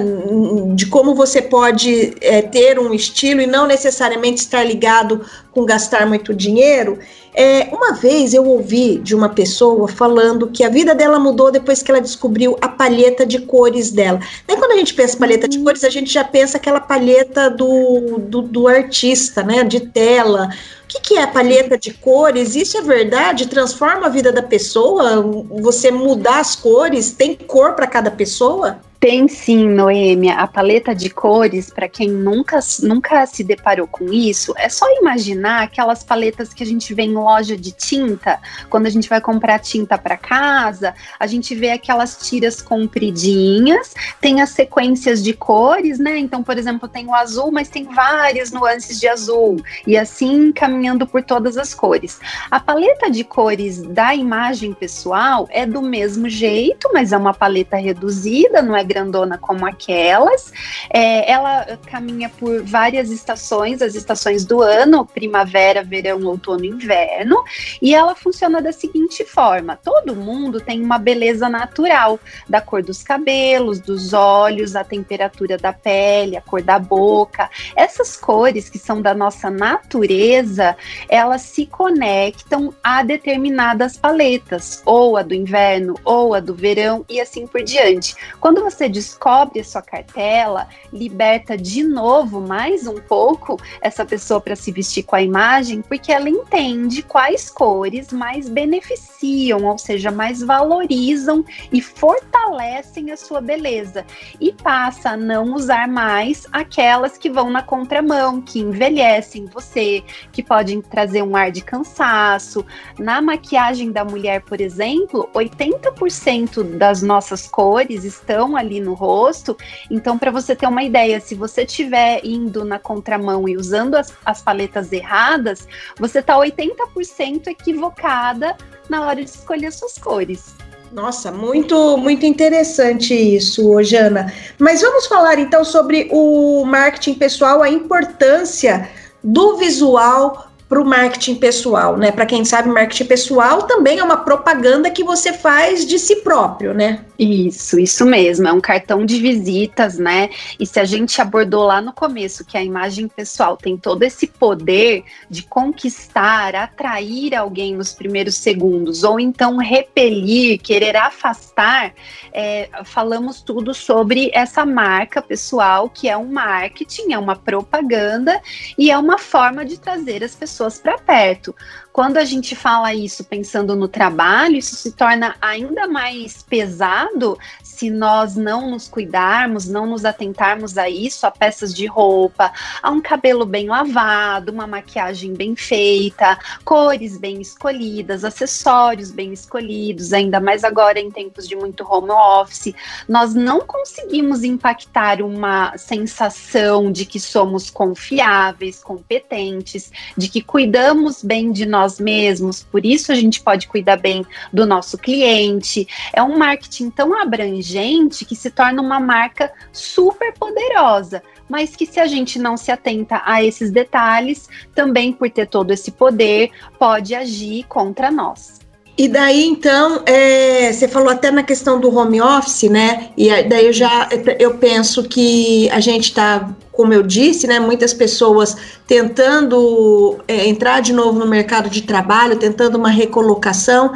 De 0.75 0.85
como 0.85 1.15
você 1.15 1.41
pode 1.41 2.13
é, 2.21 2.43
ter 2.43 2.77
um 2.77 2.93
estilo 2.93 3.41
e 3.41 3.47
não 3.47 3.65
necessariamente 3.65 4.41
estar 4.41 4.63
ligado 4.63 5.25
com 5.51 5.65
gastar 5.65 6.05
muito 6.05 6.35
dinheiro. 6.35 6.99
É, 7.33 7.69
uma 7.71 7.93
vez 7.93 8.33
eu 8.33 8.45
ouvi 8.45 8.97
de 8.97 9.15
uma 9.15 9.29
pessoa 9.29 9.87
falando 9.87 10.47
que 10.47 10.63
a 10.63 10.69
vida 10.69 10.93
dela 10.93 11.17
mudou 11.17 11.49
depois 11.49 11.81
que 11.81 11.89
ela 11.89 12.01
descobriu 12.01 12.57
a 12.59 12.67
palheta 12.67 13.25
de 13.25 13.39
cores 13.39 13.89
dela. 13.89 14.19
Daí 14.45 14.57
quando 14.57 14.73
a 14.73 14.77
gente 14.77 14.93
pensa 14.93 15.17
palheta 15.17 15.47
de 15.47 15.59
cores, 15.59 15.83
a 15.83 15.89
gente 15.89 16.11
já 16.11 16.23
pensa 16.23 16.57
aquela 16.57 16.79
palheta 16.79 17.49
do, 17.49 18.17
do, 18.19 18.41
do 18.41 18.67
artista, 18.67 19.43
né? 19.43 19.63
De 19.63 19.79
tela. 19.79 20.49
O 20.83 20.87
que, 20.87 20.99
que 20.99 21.17
é 21.17 21.23
a 21.23 21.27
palheta 21.27 21.77
de 21.77 21.93
cores? 21.93 22.55
Isso 22.55 22.77
é 22.77 22.81
verdade? 22.81 23.47
Transforma 23.47 24.07
a 24.07 24.09
vida 24.09 24.31
da 24.31 24.43
pessoa? 24.43 25.21
Você 25.61 25.89
mudar 25.89 26.39
as 26.39 26.55
cores? 26.55 27.11
Tem 27.11 27.33
cor 27.35 27.75
para 27.75 27.87
cada 27.87 28.11
pessoa? 28.11 28.79
Tem 29.01 29.27
sim, 29.27 29.67
Noêmia. 29.67 30.35
A 30.35 30.45
paleta 30.45 30.93
de 30.93 31.09
cores, 31.09 31.71
para 31.71 31.89
quem 31.89 32.07
nunca, 32.07 32.59
nunca 32.83 33.25
se 33.25 33.43
deparou 33.43 33.87
com 33.87 34.13
isso, 34.13 34.53
é 34.55 34.69
só 34.69 34.85
imaginar 34.99 35.63
aquelas 35.63 36.03
paletas 36.03 36.53
que 36.53 36.61
a 36.61 36.65
gente 36.67 36.93
vê 36.93 37.01
em 37.01 37.13
loja 37.13 37.57
de 37.57 37.71
tinta. 37.71 38.39
Quando 38.69 38.85
a 38.85 38.91
gente 38.91 39.09
vai 39.09 39.19
comprar 39.19 39.57
tinta 39.57 39.97
para 39.97 40.15
casa, 40.15 40.93
a 41.19 41.25
gente 41.25 41.55
vê 41.55 41.71
aquelas 41.71 42.29
tiras 42.29 42.61
compridinhas, 42.61 43.95
tem 44.21 44.39
as 44.39 44.51
sequências 44.51 45.23
de 45.23 45.33
cores, 45.33 45.97
né? 45.97 46.19
Então, 46.19 46.43
por 46.43 46.55
exemplo, 46.59 46.87
tem 46.87 47.07
o 47.07 47.15
azul, 47.15 47.51
mas 47.51 47.69
tem 47.69 47.85
várias 47.85 48.51
nuances 48.51 48.99
de 48.99 49.07
azul. 49.07 49.59
E 49.87 49.97
assim 49.97 50.51
caminha 50.51 50.81
caminhando 50.81 51.05
por 51.05 51.21
todas 51.23 51.57
as 51.57 51.73
cores. 51.73 52.19
A 52.49 52.59
paleta 52.59 53.09
de 53.09 53.23
cores 53.23 53.81
da 53.81 54.15
imagem 54.15 54.73
pessoal 54.73 55.47
é 55.51 55.65
do 55.65 55.81
mesmo 55.81 56.27
jeito, 56.27 56.89
mas 56.93 57.13
é 57.13 57.17
uma 57.17 57.33
paleta 57.33 57.77
reduzida, 57.77 58.61
não 58.61 58.75
é 58.75 58.83
grandona 58.91 59.37
como 59.37 59.65
aquelas. 59.65 60.51
É, 60.89 61.31
ela 61.31 61.79
caminha 61.85 62.29
por 62.29 62.63
várias 62.63 63.09
estações, 63.09 63.81
as 63.81 63.95
estações 63.95 64.45
do 64.45 64.61
ano, 64.61 65.05
primavera, 65.05 65.83
verão, 65.83 66.23
outono, 66.25 66.65
inverno, 66.65 67.37
e 67.81 67.95
ela 67.95 68.15
funciona 68.15 68.61
da 68.61 68.71
seguinte 68.71 69.23
forma: 69.23 69.79
todo 69.81 70.15
mundo 70.15 70.59
tem 70.59 70.83
uma 70.83 70.97
beleza 70.97 71.47
natural, 71.47 72.19
da 72.49 72.59
cor 72.59 72.83
dos 72.83 73.01
cabelos, 73.01 73.79
dos 73.79 74.13
olhos, 74.13 74.75
a 74.75 74.83
temperatura 74.83 75.57
da 75.57 75.71
pele, 75.71 76.35
a 76.35 76.41
cor 76.41 76.61
da 76.61 76.77
boca. 76.77 77.49
Essas 77.75 78.17
cores 78.17 78.69
que 78.69 78.77
são 78.77 79.01
da 79.01 79.13
nossa 79.13 79.49
natureza, 79.49 80.75
elas 81.07 81.41
se 81.41 81.65
conectam 81.65 82.73
a 82.83 83.03
determinadas 83.03 83.97
paletas, 83.97 84.81
ou 84.85 85.15
a 85.15 85.23
do 85.23 85.33
inverno, 85.33 85.95
ou 86.03 86.33
a 86.33 86.39
do 86.39 86.53
verão 86.53 87.05
e 87.07 87.21
assim 87.21 87.47
por 87.47 87.63
diante. 87.63 88.15
Quando 88.39 88.61
você 88.61 88.80
descobre 88.87 89.59
a 89.59 89.63
sua 89.63 89.81
cartela, 89.81 90.67
liberta 90.91 91.57
de 91.57 91.83
novo 91.83 92.41
mais 92.41 92.87
um 92.87 92.99
pouco 92.99 93.59
essa 93.81 94.05
pessoa 94.05 94.39
para 94.39 94.55
se 94.55 94.71
vestir 94.71 95.03
com 95.03 95.15
a 95.15 95.21
imagem, 95.21 95.81
porque 95.81 96.11
ela 96.11 96.29
entende 96.29 97.01
quais 97.03 97.49
cores 97.49 98.11
mais 98.11 98.47
beneficiam, 98.47 99.65
ou 99.65 99.77
seja, 99.77 100.11
mais 100.11 100.41
valorizam 100.41 101.43
e 101.71 101.81
fortalecem 101.81 103.11
a 103.11 103.17
sua 103.17 103.41
beleza 103.41 104.05
e 104.39 104.53
passa 104.53 105.11
a 105.11 105.17
não 105.17 105.53
usar 105.53 105.87
mais 105.87 106.47
aquelas 106.51 107.17
que 107.17 107.29
vão 107.29 107.49
na 107.49 107.61
contramão, 107.61 108.41
que 108.41 108.59
envelhecem 108.59 109.45
você, 109.45 110.03
que 110.31 110.43
podem 110.43 110.81
trazer 110.81 111.21
um 111.23 111.35
ar 111.35 111.51
de 111.51 111.61
cansaço. 111.61 112.65
Na 112.97 113.21
maquiagem 113.21 113.91
da 113.91 114.05
mulher, 114.05 114.41
por 114.41 114.61
exemplo, 114.61 115.29
80% 115.33 116.77
das 116.77 117.01
nossas 117.01 117.47
cores 117.47 118.03
estão 118.03 118.55
ali 118.55 118.70
no 118.79 118.93
rosto. 118.93 119.57
Então, 119.89 120.17
para 120.17 120.31
você 120.31 120.55
ter 120.55 120.67
uma 120.67 120.83
ideia, 120.83 121.19
se 121.19 121.35
você 121.35 121.63
estiver 121.63 122.21
indo 122.23 122.63
na 122.63 122.79
contramão 122.79 123.47
e 123.47 123.57
usando 123.57 123.95
as, 123.95 124.13
as 124.25 124.41
paletas 124.41 124.91
erradas, 124.91 125.67
você 125.99 126.19
está 126.19 126.37
80% 126.37 127.47
equivocada 127.47 128.55
na 128.89 129.05
hora 129.05 129.23
de 129.23 129.29
escolher 129.29 129.71
suas 129.71 129.97
cores. 129.97 130.55
Nossa, 130.91 131.31
muito 131.31 131.97
muito 131.97 132.25
interessante 132.25 133.13
isso, 133.13 133.81
Jana. 133.81 134.31
Mas 134.59 134.81
vamos 134.81 135.07
falar 135.07 135.39
então 135.39 135.63
sobre 135.63 136.09
o 136.11 136.65
marketing 136.65 137.13
pessoal, 137.13 137.63
a 137.63 137.69
importância 137.69 138.89
do 139.23 139.55
visual 139.57 140.50
para 140.71 140.81
o 140.81 140.85
marketing 140.85 141.35
pessoal, 141.35 141.97
né? 141.97 142.13
Para 142.13 142.25
quem 142.25 142.45
sabe, 142.45 142.69
marketing 142.69 143.03
pessoal 143.03 143.63
também 143.63 143.99
é 143.99 144.03
uma 144.05 144.15
propaganda 144.15 144.89
que 144.89 145.03
você 145.03 145.33
faz 145.33 145.85
de 145.85 145.99
si 145.99 146.21
próprio, 146.21 146.73
né? 146.73 147.03
Isso, 147.19 147.77
isso 147.77 148.05
mesmo, 148.05 148.47
é 148.47 148.53
um 148.53 148.61
cartão 148.61 149.05
de 149.05 149.19
visitas, 149.19 149.97
né? 149.97 150.29
E 150.57 150.65
se 150.65 150.79
a 150.79 150.85
gente 150.85 151.21
abordou 151.21 151.65
lá 151.65 151.81
no 151.81 151.91
começo 151.91 152.45
que 152.45 152.57
a 152.57 152.63
imagem 152.63 153.09
pessoal 153.09 153.57
tem 153.57 153.75
todo 153.75 154.03
esse 154.03 154.25
poder 154.25 155.03
de 155.29 155.43
conquistar, 155.43 156.55
atrair 156.55 157.35
alguém 157.35 157.75
nos 157.75 157.91
primeiros 157.91 158.35
segundos, 158.35 159.03
ou 159.03 159.19
então 159.19 159.57
repelir, 159.57 160.57
querer 160.61 160.95
afastar, 160.95 161.93
é, 162.31 162.69
falamos 162.85 163.41
tudo 163.41 163.73
sobre 163.73 164.31
essa 164.33 164.65
marca 164.65 165.21
pessoal, 165.21 165.89
que 165.89 166.07
é 166.07 166.15
um 166.15 166.31
marketing, 166.31 167.11
é 167.11 167.19
uma 167.19 167.35
propaganda 167.35 168.41
e 168.77 168.89
é 168.89 168.97
uma 168.97 169.17
forma 169.17 169.65
de 169.65 169.77
trazer 169.77 170.23
as 170.23 170.33
pessoas 170.33 170.60
para 170.69 170.97
perto. 170.97 171.55
Quando 171.91 172.17
a 172.17 172.25
gente 172.25 172.55
fala 172.55 172.93
isso 172.93 173.23
pensando 173.23 173.75
no 173.75 173.87
trabalho, 173.87 174.55
isso 174.55 174.75
se 174.75 174.91
torna 174.93 175.35
ainda 175.41 175.87
mais 175.87 176.41
pesado 176.41 177.37
se 177.81 177.89
nós 177.89 178.35
não 178.35 178.69
nos 178.69 178.87
cuidarmos, 178.87 179.67
não 179.67 179.87
nos 179.87 180.05
atentarmos 180.05 180.77
a 180.77 180.87
isso, 180.87 181.25
a 181.25 181.31
peças 181.31 181.73
de 181.73 181.87
roupa, 181.87 182.53
a 182.79 182.91
um 182.91 183.01
cabelo 183.01 183.43
bem 183.43 183.67
lavado, 183.67 184.51
uma 184.51 184.67
maquiagem 184.67 185.33
bem 185.33 185.55
feita, 185.55 186.37
cores 186.63 187.17
bem 187.17 187.41
escolhidas, 187.41 188.23
acessórios 188.23 189.09
bem 189.09 189.33
escolhidos, 189.33 190.13
ainda 190.13 190.39
mais 190.39 190.63
agora 190.63 190.99
em 190.99 191.09
tempos 191.09 191.47
de 191.47 191.55
muito 191.55 191.83
home 191.83 192.11
office, 192.11 192.71
nós 193.09 193.33
não 193.33 193.61
conseguimos 193.61 194.43
impactar 194.43 195.19
uma 195.19 195.75
sensação 195.75 196.91
de 196.91 197.03
que 197.03 197.19
somos 197.19 197.71
confiáveis, 197.71 198.83
competentes, 198.83 199.91
de 200.15 200.29
que 200.29 200.43
cuidamos 200.43 201.23
bem 201.23 201.51
de 201.51 201.65
nós 201.65 201.99
mesmos, 201.99 202.61
por 202.61 202.85
isso 202.85 203.11
a 203.11 203.15
gente 203.15 203.41
pode 203.41 203.67
cuidar 203.67 203.97
bem 203.97 204.23
do 204.53 204.67
nosso 204.67 204.99
cliente. 204.99 205.87
É 206.13 206.21
um 206.21 206.37
marketing 206.37 206.91
tão 206.91 207.19
abrangente 207.19 207.70
gente 207.71 208.25
que 208.25 208.35
se 208.35 208.49
torna 208.49 208.81
uma 208.81 208.99
marca 208.99 209.51
super 209.71 210.33
poderosa, 210.33 211.23
mas 211.49 211.75
que 211.75 211.85
se 211.85 211.99
a 211.99 212.07
gente 212.07 212.37
não 212.37 212.57
se 212.57 212.71
atenta 212.71 213.21
a 213.25 213.43
esses 213.43 213.71
detalhes, 213.71 214.49
também 214.75 215.11
por 215.13 215.29
ter 215.29 215.47
todo 215.47 215.71
esse 215.71 215.91
poder, 215.91 216.51
pode 216.77 217.15
agir 217.15 217.65
contra 217.67 218.11
nós. 218.11 218.61
E 218.97 219.07
daí, 219.07 219.45
então, 219.45 220.03
é, 220.05 220.71
você 220.71 220.87
falou 220.87 221.09
até 221.09 221.31
na 221.31 221.43
questão 221.43 221.79
do 221.79 221.95
home 221.95 222.21
office, 222.21 222.69
né? 222.69 223.09
E 223.17 223.29
daí 223.43 223.65
eu 223.65 223.73
já 223.73 224.07
eu 224.37 224.55
penso 224.55 225.03
que 225.03 225.69
a 225.71 225.79
gente 225.79 226.03
está, 226.03 226.53
como 226.71 226.93
eu 226.93 227.01
disse, 227.01 227.47
né? 227.47 227.59
Muitas 227.59 227.93
pessoas 227.93 228.55
tentando 228.85 230.19
é, 230.27 230.47
entrar 230.47 230.81
de 230.81 230.93
novo 230.93 231.17
no 231.17 231.25
mercado 231.25 231.69
de 231.69 231.81
trabalho, 231.81 232.37
tentando 232.37 232.77
uma 232.77 232.89
recolocação. 232.89 233.93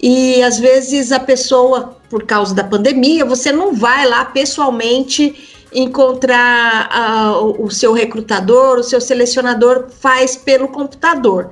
E 0.00 0.42
às 0.42 0.58
vezes 0.58 1.12
a 1.12 1.20
pessoa, 1.20 1.96
por 2.08 2.24
causa 2.24 2.54
da 2.54 2.64
pandemia, 2.64 3.24
você 3.24 3.52
não 3.52 3.74
vai 3.74 4.06
lá 4.06 4.24
pessoalmente 4.24 5.66
encontrar 5.72 6.88
uh, 7.38 7.62
o 7.62 7.70
seu 7.70 7.92
recrutador, 7.92 8.78
o 8.78 8.82
seu 8.82 9.00
selecionador 9.00 9.86
faz 10.00 10.36
pelo 10.36 10.68
computador. 10.68 11.50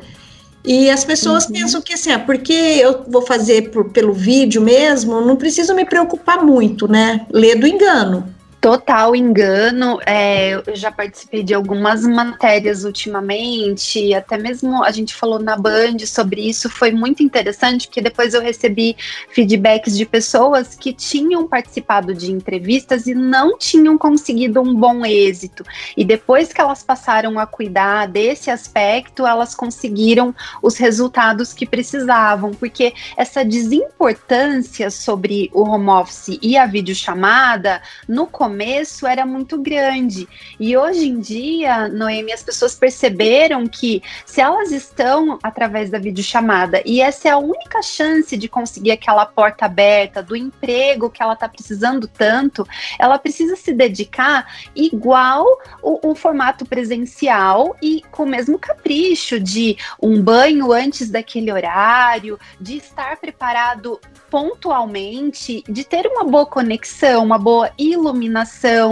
E 0.64 0.88
as 0.88 1.04
pessoas 1.04 1.44
uhum. 1.44 1.52
pensam 1.52 1.82
que 1.82 1.92
assim, 1.92 2.11
ah, 2.11 2.18
porque 2.18 2.52
eu 2.52 3.04
vou 3.06 3.20
fazer 3.20 3.70
por, 3.70 3.90
pelo 3.90 4.14
vídeo 4.14 4.62
mesmo, 4.62 5.20
não 5.20 5.37
preciso 5.37 5.75
me 5.75 5.84
preocupar 5.84 6.42
muito, 6.42 6.88
né? 6.88 7.26
Lê 7.30 7.54
do 7.54 7.66
engano 7.66 8.33
total 8.64 9.14
engano. 9.14 10.00
É, 10.06 10.54
eu 10.54 10.75
já 10.75 10.90
participei 10.90 11.42
de 11.42 11.52
algumas 11.52 12.02
matérias 12.06 12.83
ultimamente, 12.83 14.14
até 14.14 14.38
mesmo 14.38 14.83
a 14.83 14.90
gente 14.90 15.14
falou 15.14 15.38
na 15.38 15.54
Band 15.54 15.99
sobre 16.06 16.49
isso. 16.49 16.71
Foi 16.71 16.90
muito 16.90 17.23
interessante, 17.23 17.87
porque 17.87 18.00
depois 18.00 18.33
eu 18.33 18.40
recebi 18.40 18.97
feedbacks 19.28 19.94
de 19.94 20.06
pessoas 20.06 20.75
que 20.75 20.94
tinham 20.94 21.47
participado 21.47 22.14
de 22.14 22.33
entrevistas 22.33 23.06
e 23.06 23.14
não 23.14 23.59
tinham 23.59 23.99
conseguido 23.99 24.62
um 24.62 24.75
bom 24.75 25.04
êxito. 25.04 25.62
E 25.94 26.02
depois 26.02 26.50
que 26.50 26.61
elas 26.62 26.83
passaram 26.83 27.38
a 27.38 27.47
cuidar 27.47 28.09
desse 28.09 28.50
aspecto, 28.50 29.26
elas 29.26 29.54
conseguiram 29.54 30.35
os 30.62 30.78
resultados 30.78 31.52
que 31.52 31.66
precisavam, 31.66 32.52
porque 32.52 32.94
essa 33.14 33.44
desimportância 33.44 34.90
sobre 34.90 35.50
o 35.52 35.68
home 35.68 35.90
office 35.90 36.38
e 36.40 36.56
a 36.56 36.64
videochamada 36.64 37.83
no 38.09 38.26
começo 38.26 38.53
começo 38.54 39.04
era 39.04 39.26
muito 39.26 39.61
grande. 39.61 40.28
E 40.61 40.76
hoje 40.76 41.08
em 41.08 41.18
dia, 41.18 41.88
Noemi, 41.88 42.32
as 42.32 42.42
pessoas 42.42 42.76
perceberam 42.76 43.66
que 43.66 44.00
se 44.25 44.40
elas 44.40 44.70
estão 44.70 45.40
através 45.42 45.90
da 45.90 45.99
videochamada 45.99 46.80
e 46.87 47.00
essa 47.00 47.28
é 47.28 47.32
a 47.32 47.38
única 47.38 47.82
chance 47.82 48.37
de 48.37 48.49
conseguir 48.49 48.92
aquela 48.92 49.26
porta 49.26 49.64
aberta 49.64 50.23
do 50.23 50.37
emprego 50.37 51.11
que 51.11 51.20
ela 51.20 51.32
está 51.32 51.49
precisando 51.49 52.06
tanto, 52.06 52.64
ela 52.96 53.18
precisa 53.18 53.56
se 53.56 53.73
dedicar 53.73 54.46
igual 54.73 55.44
o, 55.82 56.11
o 56.11 56.14
formato 56.14 56.64
presencial 56.64 57.76
e 57.82 58.02
com 58.12 58.23
o 58.23 58.28
mesmo 58.28 58.56
capricho 58.56 59.40
de 59.40 59.76
um 60.00 60.23
banho 60.23 60.70
antes 60.70 61.11
daquele 61.11 61.50
horário, 61.50 62.38
de 62.61 62.76
estar 62.76 63.16
preparado 63.16 63.99
pontualmente, 64.30 65.62
de 65.68 65.84
ter 65.84 66.06
uma 66.06 66.25
boa 66.25 66.44
conexão, 66.44 67.23
uma 67.23 67.38
boa 67.38 67.70
iluminação, 67.78 68.43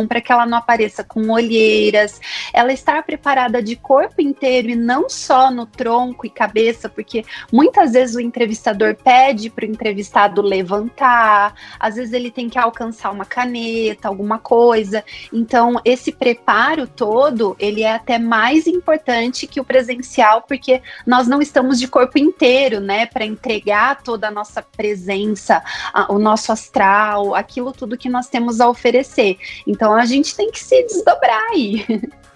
para 0.08 0.20
que 0.20 0.32
ela 0.32 0.46
não 0.46 0.58
apareça 0.58 1.02
com 1.02 1.30
olheiras, 1.30 2.20
ela 2.52 2.72
estar 2.72 3.02
preparada 3.02 3.62
de 3.62 3.76
corpo 3.76 4.20
inteiro 4.20 4.70
e 4.70 4.74
não 4.74 5.08
só 5.08 5.50
no 5.50 5.66
tronco 5.66 6.26
e 6.26 6.30
cabeça, 6.30 6.88
porque 6.88 7.24
muitas 7.52 7.92
vezes 7.92 8.16
o 8.16 8.20
entrevistador 8.20 8.94
pede 8.94 9.50
para 9.50 9.64
o 9.64 9.68
entrevistado 9.68 10.42
levantar, 10.42 11.54
às 11.78 11.96
vezes 11.96 12.12
ele 12.12 12.30
tem 12.30 12.48
que 12.48 12.58
alcançar 12.58 13.10
uma 13.10 13.24
caneta, 13.24 14.08
alguma 14.08 14.38
coisa. 14.38 15.04
Então, 15.32 15.80
esse 15.84 16.12
preparo 16.12 16.86
todo, 16.86 17.56
ele 17.58 17.82
é 17.82 17.94
até 17.94 18.18
mais 18.18 18.66
importante 18.66 19.46
que 19.46 19.60
o 19.60 19.64
presencial, 19.64 20.42
porque 20.42 20.82
nós 21.06 21.26
não 21.26 21.40
estamos 21.40 21.78
de 21.78 21.88
corpo 21.88 22.18
inteiro, 22.18 22.80
né, 22.80 23.06
para 23.06 23.24
entregar 23.24 24.02
toda 24.02 24.28
a 24.28 24.30
nossa 24.30 24.62
presença 24.62 25.62
a, 25.92 26.12
o 26.12 26.18
nosso 26.18 26.52
astral, 26.52 27.34
aquilo 27.34 27.72
tudo 27.72 27.96
que 27.96 28.08
nós 28.08 28.28
temos 28.28 28.60
a 28.60 28.68
oferecer. 28.68 29.31
Então 29.66 29.94
a 29.94 30.04
gente 30.04 30.34
tem 30.34 30.50
que 30.50 30.58
se 30.58 30.82
desdobrar 30.84 31.42
aí. 31.50 31.84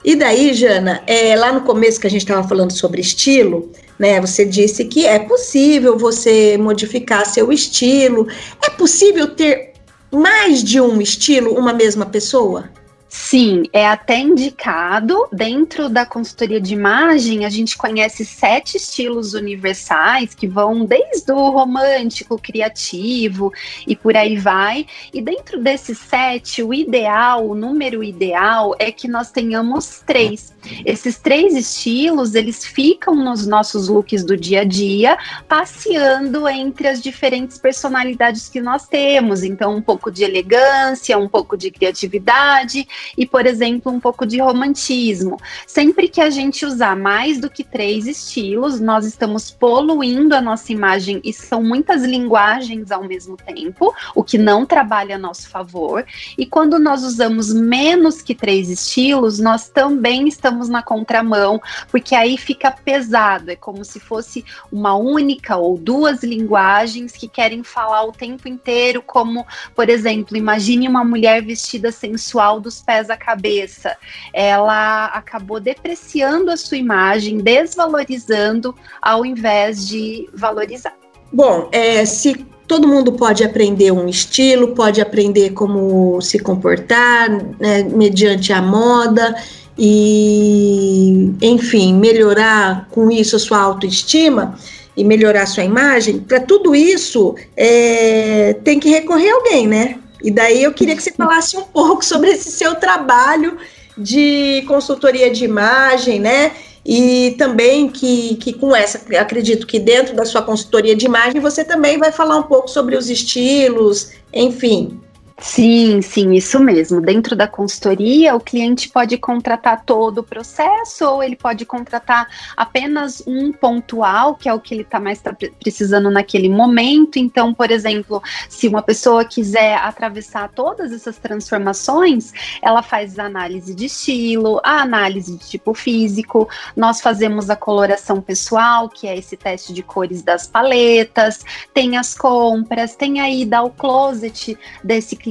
E 0.05 0.15
daí, 0.15 0.55
Jana, 0.55 1.03
é, 1.05 1.35
lá 1.35 1.53
no 1.53 1.63
começo 1.63 1.99
que 2.01 2.07
a 2.07 2.11
gente 2.11 2.23
estava 2.23 2.47
falando 2.47 2.71
sobre 2.71 3.01
estilo, 3.01 3.73
né? 3.99 4.21
Você 4.21 4.45
disse 4.45 4.85
que 4.85 5.05
é 5.05 5.19
possível 5.19 5.99
você 5.99 6.57
modificar 6.57 7.27
seu 7.27 7.51
estilo. 7.51 8.29
É 8.65 8.71
possível 8.71 9.35
ter 9.35 9.73
mais 10.13 10.63
de 10.63 10.81
um 10.81 11.01
estilo, 11.01 11.59
uma 11.59 11.73
mesma 11.73 12.07
pessoa? 12.07 12.71
Sim, 13.19 13.65
é 13.73 13.85
até 13.85 14.19
indicado. 14.21 15.27
Dentro 15.33 15.89
da 15.89 16.05
consultoria 16.05 16.61
de 16.61 16.75
imagem, 16.75 17.45
a 17.45 17.49
gente 17.49 17.77
conhece 17.77 18.25
sete 18.25 18.77
estilos 18.77 19.33
universais 19.33 20.35
que 20.35 20.47
vão 20.47 20.85
desde 20.85 21.33
o 21.33 21.51
romântico, 21.51 22.39
criativo 22.39 23.53
e 23.85 23.97
por 23.97 24.17
aí 24.17 24.37
vai. 24.37 24.87
E 25.13 25.23
dentro 25.23 25.61
desses 25.61 25.99
sete, 25.99 26.63
o 26.63 26.73
ideal, 26.73 27.49
o 27.49 27.55
número 27.55 28.05
ideal 28.05 28.77
é 28.79 28.93
que 28.93 29.09
nós 29.09 29.33
tenhamos 29.33 30.03
três. 30.07 30.55
Esses 30.85 31.19
três 31.19 31.57
estilos, 31.57 32.35
eles 32.35 32.65
ficam 32.65 33.15
nos 33.17 33.47
nossos 33.47 33.89
looks 33.89 34.25
do 34.25 34.37
dia 34.37 34.61
a 34.61 34.65
dia, 34.65 35.19
passeando 35.49 36.47
entre 36.47 36.87
as 36.87 37.03
diferentes 37.03 37.59
personalidades 37.59 38.49
que 38.49 38.61
nós 38.61 38.87
temos. 38.87 39.43
Então, 39.43 39.75
um 39.75 39.83
pouco 39.83 40.13
de 40.13 40.23
elegância, 40.23 41.19
um 41.19 41.29
pouco 41.29 41.57
de 41.57 41.71
criatividade 41.71 42.87
e, 43.17 43.27
por 43.27 43.47
exemplo, 43.47 43.93
um 43.93 44.01
pouco 44.01 44.25
de 44.27 44.41
romantismo. 44.41 45.39
Sempre 45.67 46.09
que 46.09 46.21
a 46.21 46.31
gente 46.31 46.65
usar 46.65 46.97
mais 46.97 47.41
do 47.41 47.51
que 47.51 47.65
três 47.65 48.07
estilos, 48.07 48.81
nós 48.81 49.05
estamos 49.05 49.51
poluindo 49.51 50.35
a 50.35 50.41
nossa 50.41 50.73
imagem 50.73 51.21
e 51.25 51.33
são 51.33 51.63
muitas 51.63 52.03
linguagens 52.03 52.91
ao 52.91 53.05
mesmo 53.05 53.37
tempo, 53.37 53.95
o 54.15 54.23
que 54.23 54.39
não 54.39 54.65
trabalha 54.65 55.17
a 55.17 55.19
nosso 55.19 55.49
favor. 55.49 56.05
E 56.39 56.47
quando 56.47 56.79
nós 56.79 57.03
usamos 57.03 57.53
menos 57.53 58.23
que 58.23 58.35
três 58.35 58.71
estilos, 58.71 59.39
nós 59.39 59.69
também 59.69 60.29
estamos 60.29 60.69
na 60.69 60.83
contramão, 60.83 61.61
porque 61.91 62.15
aí 62.15 62.37
fica 62.37 62.71
pesado, 62.71 63.51
é 63.51 63.57
como 63.57 63.85
se 63.85 64.01
fosse 64.01 64.45
uma 64.71 64.95
única 64.95 65.57
ou 65.57 65.77
duas 65.77 66.23
linguagens 66.23 67.13
que 67.13 67.29
querem 67.29 67.63
falar 67.63 68.05
o 68.05 68.13
tempo 68.13 68.49
inteiro, 68.49 69.03
como, 69.03 69.47
por 69.75 69.89
exemplo, 69.89 70.37
imagine 70.37 70.89
uma 70.89 71.05
mulher 71.05 71.43
vestida 71.43 71.91
sensual 71.91 72.61
dos 72.61 72.81
pés 72.87 73.11
à 73.11 73.17
cabeça, 73.17 73.97
ela 74.33 75.07
acabou 75.07 75.59
depreciando 75.59 76.51
a 76.51 76.57
sua 76.57 76.79
imagem, 76.79 77.39
desvalorizando, 77.39 78.75
ao 79.03 79.27
invés 79.27 79.89
de 79.89 80.29
valorizar. 80.33 80.95
Bom, 81.33 81.69
é, 81.73 82.05
se 82.05 82.47
todo 82.67 82.89
mundo 82.89 83.13
pode 83.13 83.45
aprender 83.45 83.91
um 83.91 84.09
estilo, 84.09 84.69
pode 84.69 85.01
aprender 85.01 85.51
como 85.51 86.21
se 86.21 86.39
comportar, 86.39 87.29
né, 87.59 87.83
mediante 87.83 88.53
a 88.53 88.63
moda 88.63 89.35
e, 89.77 91.33
enfim, 91.43 91.95
melhorar 91.95 92.89
com 92.91 93.11
isso 93.11 93.37
a 93.37 93.39
sua 93.39 93.59
autoestima 93.59 94.57
e 94.97 95.05
melhorar 95.05 95.43
a 95.43 95.47
sua 95.47 95.65
imagem, 95.65 96.21
para 96.21 96.41
tudo 96.41 96.75
isso 96.75 97.35
é, 97.55 98.55
tem 98.65 98.81
que 98.81 98.89
recorrer 98.89 99.29
a 99.31 99.35
alguém, 99.35 99.67
né? 99.67 99.99
E 100.23 100.31
daí 100.31 100.63
eu 100.63 100.73
queria 100.73 100.97
que 100.97 101.03
você 101.03 101.13
falasse 101.13 101.57
um 101.57 101.65
pouco 101.65 102.05
sobre 102.05 102.31
esse 102.31 102.51
seu 102.51 102.75
trabalho 102.75 103.59
de 103.97 104.65
consultoria 104.67 105.31
de 105.31 105.45
imagem, 105.45 106.21
né? 106.21 106.53
E 106.85 107.35
também 107.37 107.89
que, 107.89 108.37
que 108.37 108.53
com 108.53 108.75
essa, 108.75 109.01
acredito 109.19 109.67
que 109.67 109.79
dentro 109.79 110.15
da 110.15 110.25
sua 110.25 110.43
consultoria 110.43 110.95
de 110.95 111.07
imagem 111.07 111.41
você 111.41 111.65
também 111.65 111.99
vai 111.99 112.13
falar 112.13 112.37
um 112.37 112.45
pouco 112.45 112.69
sobre 112.69 112.97
os 112.97 113.11
estilos, 113.11 114.13
enfim. 114.33 115.01
Sim, 115.39 116.01
sim, 116.01 116.33
isso 116.33 116.59
mesmo. 116.59 116.99
Dentro 116.99 117.37
da 117.37 117.47
consultoria, 117.47 118.35
o 118.35 118.41
cliente 118.41 118.89
pode 118.89 119.19
contratar 119.19 119.85
todo 119.85 120.19
o 120.19 120.23
processo 120.23 121.05
ou 121.05 121.23
ele 121.23 121.37
pode 121.37 121.67
contratar 121.67 122.27
apenas 122.57 123.23
um 123.27 123.53
pontual, 123.53 124.35
que 124.35 124.49
é 124.49 124.55
o 124.55 124.59
que 124.59 124.73
ele 124.73 124.81
está 124.81 124.99
mais 124.99 125.21
tá 125.21 125.37
precisando 125.61 126.11
naquele 126.11 126.49
momento. 126.49 127.19
Então, 127.19 127.53
por 127.53 127.71
exemplo, 127.71 128.23
se 128.49 128.67
uma 128.67 128.81
pessoa 128.81 129.27
quiser 129.27 129.77
atravessar 129.77 130.49
todas 130.49 130.91
essas 130.91 131.19
transformações, 131.19 132.33
ela 132.63 132.83
faz 132.83 133.19
análise 133.19 133.75
de 133.75 133.85
estilo, 133.85 134.59
a 134.65 134.81
análise 134.81 135.37
de 135.37 135.47
tipo 135.47 135.75
físico, 135.75 136.49
nós 136.75 137.03
fazemos 137.03 137.51
a 137.51 137.57
coloração 137.57 138.23
pessoal, 138.23 138.89
que 138.89 139.07
é 139.07 139.19
esse 139.19 139.37
teste 139.37 139.75
de 139.75 139.83
cores 139.83 140.23
das 140.23 140.47
paletas, 140.47 141.45
tem 141.75 141.99
as 141.99 142.15
compras, 142.15 142.97
tem 142.97 143.21
a 143.21 143.29
ida 143.29 143.59
ao 143.59 143.69
closet 143.71 144.59
desse 144.83 145.15
cliente 145.15 145.26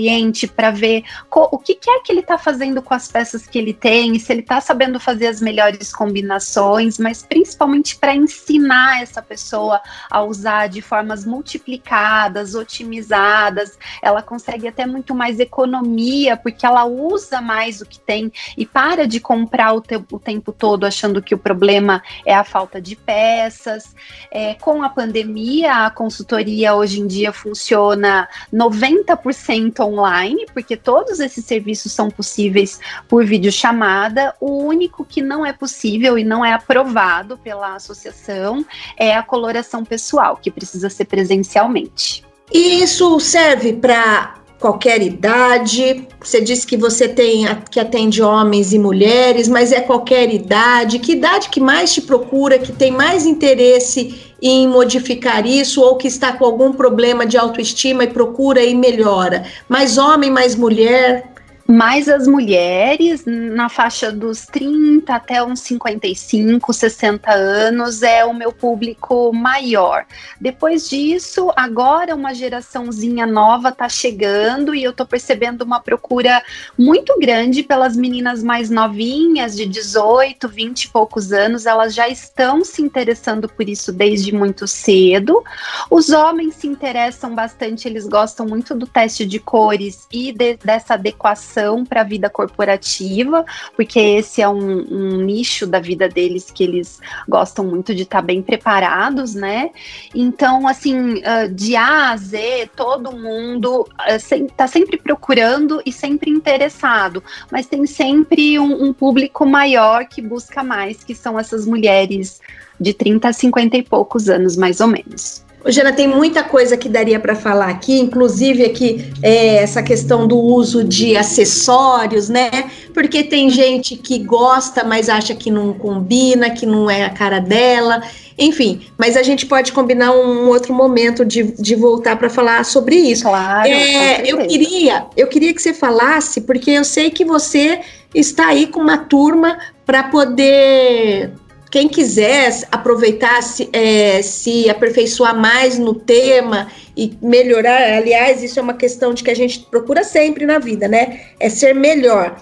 para 0.54 0.72
ver 0.72 1.04
o 1.32 1.58
que, 1.58 1.76
que, 1.76 1.90
é 1.90 2.00
que 2.02 2.12
ele 2.12 2.20
está 2.20 2.38
fazendo 2.38 2.82
com 2.82 2.94
as 2.94 3.08
peças 3.08 3.48
que 3.48 3.58
ele 3.58 3.74
tem, 3.74 4.18
se 4.20 4.32
ele 4.32 4.42
está 4.42 4.60
sabendo 4.60 5.00
fazer 5.00 5.28
as 5.28 5.42
melhores 5.42 5.94
combinações, 5.94 6.98
mas 6.98 7.24
principalmente 7.24 7.96
para 7.96 8.16
ensinar 8.16 9.02
essa 9.02 9.22
pessoa 9.22 9.82
a 10.10 10.22
usar 10.24 10.68
de 10.68 10.82
formas 10.82 11.26
multiplicadas, 11.26 12.56
otimizadas. 12.56 13.78
Ela 14.02 14.22
consegue 14.22 14.68
até 14.68 14.86
muito 14.86 15.16
mais 15.16 15.40
economia, 15.40 16.36
porque 16.38 16.66
ela 16.66 16.86
usa 16.86 17.42
mais 17.42 17.82
o 17.82 17.86
que 17.86 18.00
tem 18.00 18.32
e 18.58 18.66
para 18.66 19.08
de 19.08 19.20
comprar 19.20 19.74
o, 19.74 19.82
te 19.82 19.96
o 19.96 20.20
tempo 20.20 20.52
todo 20.52 20.86
achando 20.86 21.22
que 21.22 21.34
o 21.34 21.38
problema 21.38 22.04
é 22.26 22.34
a 22.34 22.44
falta 22.44 22.82
de 22.82 22.96
peças. 22.96 23.96
É, 24.32 24.54
com 24.56 24.84
a 24.84 24.90
pandemia, 24.90 25.86
a 25.86 25.90
consultoria 25.90 26.76
hoje 26.76 27.00
em 27.00 27.08
dia 27.08 27.32
funciona 27.32 28.28
90% 28.54 29.85
online, 29.86 30.46
porque 30.54 30.76
todos 30.76 31.20
esses 31.20 31.46
serviços 31.46 31.92
são 31.92 32.10
possíveis 32.10 32.80
por 33.08 33.26
videochamada. 33.26 34.36
O 34.40 34.64
único 34.64 35.06
que 35.06 35.22
não 35.22 35.46
é 35.46 35.54
possível 35.54 36.18
e 36.18 36.24
não 36.24 36.44
é 36.44 36.54
aprovado 36.54 37.38
pela 37.38 37.76
associação 37.76 38.66
é 38.98 39.16
a 39.16 39.24
coloração 39.24 39.84
pessoal, 39.84 40.38
que 40.38 40.52
precisa 40.52 40.90
ser 40.90 41.06
presencialmente. 41.06 42.24
E 42.52 42.84
isso 42.84 43.20
serve 43.20 43.74
para 43.74 44.36
qualquer 44.60 45.02
idade. 45.02 46.08
Você 46.22 46.42
disse 46.42 46.66
que 46.66 46.78
você 46.78 47.08
tem 47.08 47.46
que 47.70 47.80
atende 47.80 48.22
homens 48.22 48.74
e 48.74 48.80
mulheres, 48.80 49.48
mas 49.48 49.72
é 49.72 49.82
qualquer 49.82 50.34
idade. 50.34 51.00
Que 51.00 51.14
idade 51.14 51.50
que 51.50 51.60
mais 51.60 51.94
te 51.94 52.02
procura, 52.02 52.58
que 52.58 52.72
tem 52.72 52.92
mais 52.92 53.26
interesse 53.26 54.34
em 54.42 54.68
modificar 54.68 55.46
isso 55.46 55.82
ou 55.82 55.98
que 55.98 56.08
está 56.08 56.34
com 56.34 56.46
algum 56.46 56.74
problema 56.74 57.26
de 57.26 57.38
autoestima 57.38 58.04
e 58.04 58.08
procura 58.08 58.64
e 58.64 58.74
melhora? 58.74 59.46
Mais 59.70 59.98
homem, 59.98 60.32
mais 60.32 60.56
mulher? 60.56 61.35
Mais 61.68 62.08
as 62.08 62.28
mulheres, 62.28 63.24
na 63.26 63.70
faixa 63.70 64.12
dos 64.12 64.46
30 64.46 65.12
até 65.16 65.44
uns 65.44 65.62
55, 65.62 66.72
60 66.72 67.32
anos, 67.32 68.04
é 68.04 68.24
o 68.24 68.36
meu 68.36 68.52
público 68.52 69.34
maior. 69.34 70.06
Depois 70.40 70.88
disso, 70.88 71.52
agora 71.56 72.14
uma 72.14 72.36
geraçãozinha 72.36 73.26
nova 73.26 73.70
está 73.70 73.90
chegando 73.90 74.76
e 74.76 74.84
eu 74.84 74.92
estou 74.92 75.08
percebendo 75.08 75.64
uma 75.64 75.80
procura 75.80 76.44
muito 76.78 77.18
grande 77.20 77.64
pelas 77.64 77.98
meninas 77.98 78.44
mais 78.44 78.70
novinhas, 78.70 79.56
de 79.56 79.66
18, 79.66 80.48
20 80.48 80.84
e 80.84 80.90
poucos 80.90 81.32
anos, 81.32 81.66
elas 81.66 81.96
já 81.96 82.08
estão 82.08 82.64
se 82.64 82.84
interessando 82.84 83.50
por 83.50 83.68
isso 83.68 83.92
desde 83.92 84.32
muito 84.32 84.68
cedo. 84.68 85.44
Os 85.90 86.10
homens 86.10 86.56
se 86.56 86.68
interessam 86.68 87.34
bastante, 87.34 87.88
eles 87.88 88.08
gostam 88.08 88.46
muito 88.46 88.76
do 88.76 88.86
teste 88.86 89.26
de 89.26 89.40
cores 89.40 90.08
e 90.12 90.32
de, 90.32 90.58
dessa 90.58 90.94
adequação 90.94 91.55
para 91.86 92.02
a 92.02 92.04
vida 92.04 92.30
corporativa, 92.30 93.46
porque 93.76 94.00
esse 94.00 94.42
é 94.42 94.50
um, 94.50 94.86
um, 94.90 95.18
nicho 95.24 95.66
da 95.68 95.80
vida 95.80 96.10
deles 96.10 96.52
que 96.52 96.64
eles 96.64 97.00
gostam 97.28 97.66
muito 97.66 97.94
de 97.94 98.04
estar 98.04 98.20
tá 98.20 98.22
bem 98.22 98.42
preparados, 98.42 99.36
né? 99.36 99.72
Então, 100.14 100.68
assim, 100.68 101.22
ah, 101.24 101.48
de 101.48 101.76
A 101.76 102.12
a 102.12 102.18
Z, 102.18 102.70
todo 102.76 103.16
mundo 103.16 103.88
está 104.08 104.66
ah, 104.66 104.68
sempre 104.68 104.98
procurando 104.98 105.82
e 105.86 105.92
sempre 105.92 106.30
interessado, 106.30 107.24
mas 107.52 107.68
tem 107.68 107.86
sempre 107.86 108.60
um, 108.60 108.86
um 108.86 108.94
público 108.94 109.46
maior 109.46 110.06
que 110.06 110.22
busca 110.22 110.64
mais, 110.64 111.04
que 111.04 111.16
são 111.16 111.40
essas 111.40 111.66
mulheres 111.66 112.42
de 112.80 112.94
30 112.94 113.30
a 113.30 113.34
50 113.34 113.78
e 113.78 113.84
poucos 113.84 114.30
anos, 114.30 114.58
mais 114.58 114.80
ou 114.82 114.88
menos. 114.88 115.45
Jana, 115.72 115.92
tem 115.92 116.08
muita 116.08 116.44
coisa 116.44 116.78
que 116.78 116.88
daria 116.88 117.20
para 117.20 117.36
falar 117.36 117.70
aqui, 117.70 118.00
inclusive 118.00 118.64
aqui 118.64 119.12
é, 119.24 119.58
essa 119.58 119.82
questão 119.82 120.28
do 120.28 120.38
uso 120.38 120.84
de 120.84 121.18
acessórios, 121.18 122.30
né? 122.30 122.50
Porque 122.94 123.24
tem 123.24 123.50
gente 123.50 123.96
que 123.96 124.20
gosta, 124.20 124.84
mas 124.84 125.10
acha 125.10 125.34
que 125.34 125.50
não 125.50 125.74
combina, 125.74 126.52
que 126.52 126.66
não 126.66 126.90
é 126.90 127.04
a 127.04 127.10
cara 127.10 127.40
dela. 127.40 128.04
Enfim, 128.38 128.82
mas 128.98 129.18
a 129.18 129.24
gente 129.24 129.46
pode 129.46 129.72
combinar 129.72 130.12
um 130.12 130.48
outro 130.50 130.74
momento 130.74 131.26
de, 131.26 131.44
de 131.44 131.76
voltar 131.76 132.16
para 132.18 132.30
falar 132.30 132.64
sobre 132.64 132.96
isso. 132.96 133.24
Claro. 133.24 133.68
É, 133.68 134.22
eu 134.30 134.46
queria, 134.46 135.06
eu 135.18 135.28
queria 135.28 135.54
que 135.54 135.62
você 135.62 135.74
falasse, 135.74 136.42
porque 136.42 136.72
eu 136.72 136.84
sei 136.84 137.10
que 137.10 137.26
você 137.26 137.80
está 138.14 138.48
aí 138.48 138.68
com 138.68 138.82
uma 138.82 138.98
turma 138.98 139.58
para 139.86 140.04
poder 140.04 141.34
quem 141.76 141.90
quiser 141.90 142.58
aproveitar, 142.72 143.44
se, 143.44 143.70
é, 143.74 144.22
se 144.22 144.70
aperfeiçoar 144.70 145.38
mais 145.38 145.78
no 145.78 145.94
tema 145.94 146.72
e 146.96 147.12
melhorar, 147.22 147.98
aliás, 147.98 148.42
isso 148.42 148.58
é 148.58 148.62
uma 148.62 148.76
questão 148.76 149.14
de 149.14 149.22
que 149.22 149.30
a 149.30 149.36
gente 149.36 149.60
procura 149.60 150.02
sempre 150.02 150.46
na 150.46 150.58
vida, 150.58 150.88
né? 150.88 151.20
É 151.38 151.50
ser 151.50 151.76
melhor. 151.76 152.40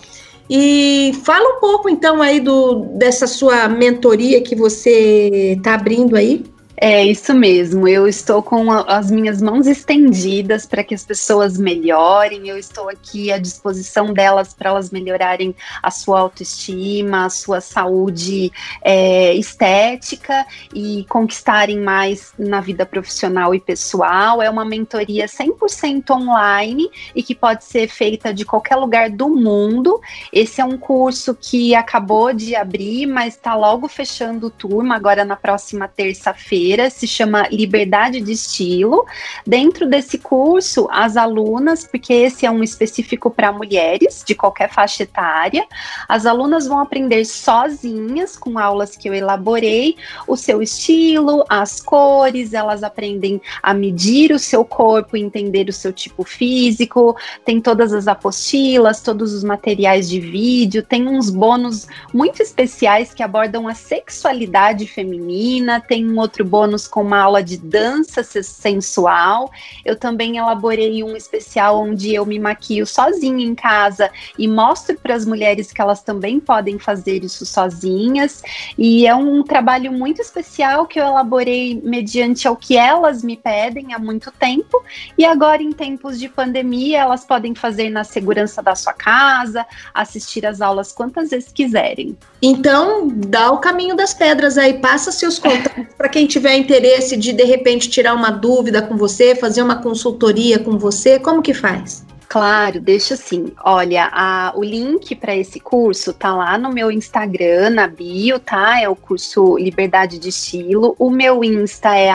E 0.48 1.14
fala 1.24 1.58
um 1.58 1.60
pouco 1.60 1.90
então 1.90 2.22
aí 2.22 2.40
do 2.40 2.82
dessa 2.96 3.26
sua 3.26 3.68
mentoria 3.68 4.40
que 4.40 4.56
você 4.56 5.56
está 5.58 5.74
abrindo 5.74 6.16
aí. 6.16 6.44
É 6.76 7.04
isso 7.04 7.36
mesmo. 7.36 7.88
Eu 7.88 8.08
estou 8.08 8.42
com 8.42 8.72
as 8.72 9.12
minhas 9.12 9.42
mãos 9.42 9.68
estendidas 9.68 10.66
para 10.66 10.84
que 10.84 10.96
as 10.96 11.06
pessoas 11.06 11.56
melhorem. 11.56 12.48
Eu 12.48 12.58
estou 12.58 12.90
aqui 12.90 13.32
à 13.32 13.38
disposição 13.38 14.12
delas 14.12 14.56
para 14.56 14.72
elas 14.72 14.90
melhorarem 14.90 15.56
a 15.84 15.92
sua 15.92 16.20
autoestima, 16.20 17.26
a 17.26 17.30
sua 17.30 17.62
saúde 17.62 18.52
é, 18.82 19.36
estética 19.36 20.46
e 20.74 21.06
conquistarem 21.08 21.80
mais 21.80 22.34
na 22.40 22.60
vida 22.60 22.88
profissional 22.88 23.54
e 23.54 23.60
pessoal. 23.60 24.42
É 24.42 24.50
uma 24.50 24.66
mentoria 24.66 25.28
100% 25.28 26.10
online 26.10 26.90
e 27.16 27.22
que 27.22 27.36
pode 27.36 27.66
ser 27.66 27.88
feita 27.88 28.34
de 28.34 28.46
qualquer 28.46 28.78
lugar 28.78 29.12
do 29.12 29.30
mundo. 29.30 30.02
Esse 30.32 30.60
é 30.60 30.66
um 30.66 30.78
curso 30.78 31.38
que 31.40 31.76
acabou 31.76 32.34
de 32.34 32.56
abrir, 32.56 33.06
mas 33.06 33.36
está 33.36 33.54
logo 33.54 33.88
fechando 33.88 34.50
turma 34.50 34.96
agora 34.96 35.24
na 35.24 35.36
próxima 35.36 35.88
terça-feira 35.88 36.64
se 36.90 37.08
chama 37.08 37.48
Liberdade 37.50 38.22
de 38.22 38.32
Estilo. 38.32 39.06
Dentro 39.46 39.88
desse 39.88 40.18
curso, 40.18 40.88
as 40.92 41.16
alunas, 41.16 41.86
porque 41.86 42.14
esse 42.14 42.46
é 42.46 42.52
um 42.52 42.64
específico 42.64 43.30
para 43.30 43.52
mulheres 43.52 44.24
de 44.26 44.36
qualquer 44.36 44.72
faixa 44.72 45.04
etária, 45.04 45.66
as 46.08 46.26
alunas 46.26 46.68
vão 46.68 46.80
aprender 46.80 47.26
sozinhas, 47.26 48.38
com 48.38 48.58
aulas 48.58 48.96
que 48.96 49.08
eu 49.08 49.14
elaborei, 49.14 49.96
o 50.28 50.36
seu 50.36 50.62
estilo, 50.62 51.46
as 51.50 51.80
cores, 51.80 52.54
elas 52.54 52.84
aprendem 52.84 53.42
a 53.62 53.74
medir 53.74 54.32
o 54.32 54.40
seu 54.40 54.66
corpo, 54.66 55.16
entender 55.16 55.70
o 55.70 55.74
seu 55.74 55.94
tipo 55.94 56.24
físico, 56.24 57.16
tem 57.46 57.62
todas 57.62 57.94
as 57.94 58.08
apostilas, 58.08 59.02
todos 59.02 59.34
os 59.34 59.44
materiais 59.44 60.10
de 60.10 60.20
vídeo, 60.20 60.84
tem 60.84 61.08
uns 61.08 61.30
bônus 61.30 61.88
muito 62.14 62.42
especiais 62.42 63.14
que 63.14 63.24
abordam 63.24 63.68
a 63.68 63.74
sexualidade 63.74 64.88
feminina, 64.88 65.82
tem 65.82 66.10
um 66.10 66.20
outro 66.20 66.46
bônus 66.54 66.88
com 66.88 67.02
uma 67.02 67.18
aula 67.18 67.42
de 67.42 67.58
dança 67.58 68.22
sensual. 68.24 69.52
Eu 69.84 69.96
também 69.96 70.38
elaborei 70.38 71.04
um 71.04 71.16
especial 71.16 71.82
onde 71.82 72.14
eu 72.14 72.28
me 72.28 72.38
maquio 72.38 72.86
sozinha 72.86 73.44
em 73.44 73.56
casa 73.56 74.12
e 74.38 74.48
mostro 74.48 74.96
para 75.00 75.16
as 75.16 75.26
mulheres 75.26 75.74
que 75.74 75.82
elas 75.82 76.04
também 76.04 76.40
podem 76.40 76.78
fazer 76.78 77.24
isso 77.24 77.44
sozinhas. 77.44 78.44
E 78.78 79.08
é 79.08 79.16
um 79.16 79.42
trabalho 79.42 79.92
muito 79.92 80.22
especial 80.22 80.86
que 80.86 81.00
eu 81.00 81.06
elaborei 81.08 81.82
mediante 81.84 82.48
ao 82.48 82.56
que 82.56 82.78
elas 82.78 83.24
me 83.24 83.36
pedem 83.36 83.92
há 83.96 83.98
muito 83.98 84.32
tempo. 84.32 84.84
E 85.18 85.26
agora, 85.26 85.64
em 85.64 85.72
tempos 85.72 86.20
de 86.20 86.30
pandemia, 86.30 87.00
elas 87.00 87.26
podem 87.26 87.56
fazer 87.56 87.90
na 87.90 88.04
segurança 88.04 88.62
da 88.62 88.76
sua 88.76 88.94
casa, 88.94 89.66
assistir 89.92 90.46
às 90.46 90.62
aulas 90.62 90.92
quantas 90.92 91.32
vezes 91.32 91.52
quiserem. 91.52 92.16
Então, 92.40 93.08
dá 93.08 93.52
o 93.52 93.58
caminho 93.58 93.96
das 93.96 94.14
pedras 94.14 94.56
aí, 94.56 94.76
passa 94.76 95.12
seus 95.12 95.40
contatos 95.40 95.93
para 96.04 96.10
quem 96.10 96.28
tiver 96.28 96.58
interesse 96.58 97.16
de 97.16 97.32
de 97.32 97.46
repente 97.46 97.90
tirar 97.90 98.14
uma 98.14 98.30
dúvida 98.30 98.82
com 98.82 98.98
você, 98.98 99.34
fazer 99.34 99.62
uma 99.62 99.78
consultoria 99.78 100.60
com 100.60 100.78
você, 100.78 101.18
como 101.18 101.42
que 101.42 101.54
faz? 101.54 102.06
Claro, 102.34 102.82
deixa 102.82 103.14
assim. 103.14 103.52
Olha, 103.64 104.10
a, 104.12 104.54
o 104.56 104.64
link 104.64 105.14
para 105.14 105.36
esse 105.36 105.60
curso 105.60 106.12
tá 106.12 106.34
lá 106.34 106.58
no 106.58 106.72
meu 106.72 106.90
Instagram, 106.90 107.70
na 107.70 107.86
bio, 107.86 108.40
tá? 108.40 108.82
É 108.82 108.90
o 108.90 108.96
curso 108.96 109.56
Liberdade 109.56 110.18
de 110.18 110.30
Estilo. 110.30 110.96
O 110.98 111.12
meu 111.12 111.44
Insta 111.44 111.96
é 111.96 112.10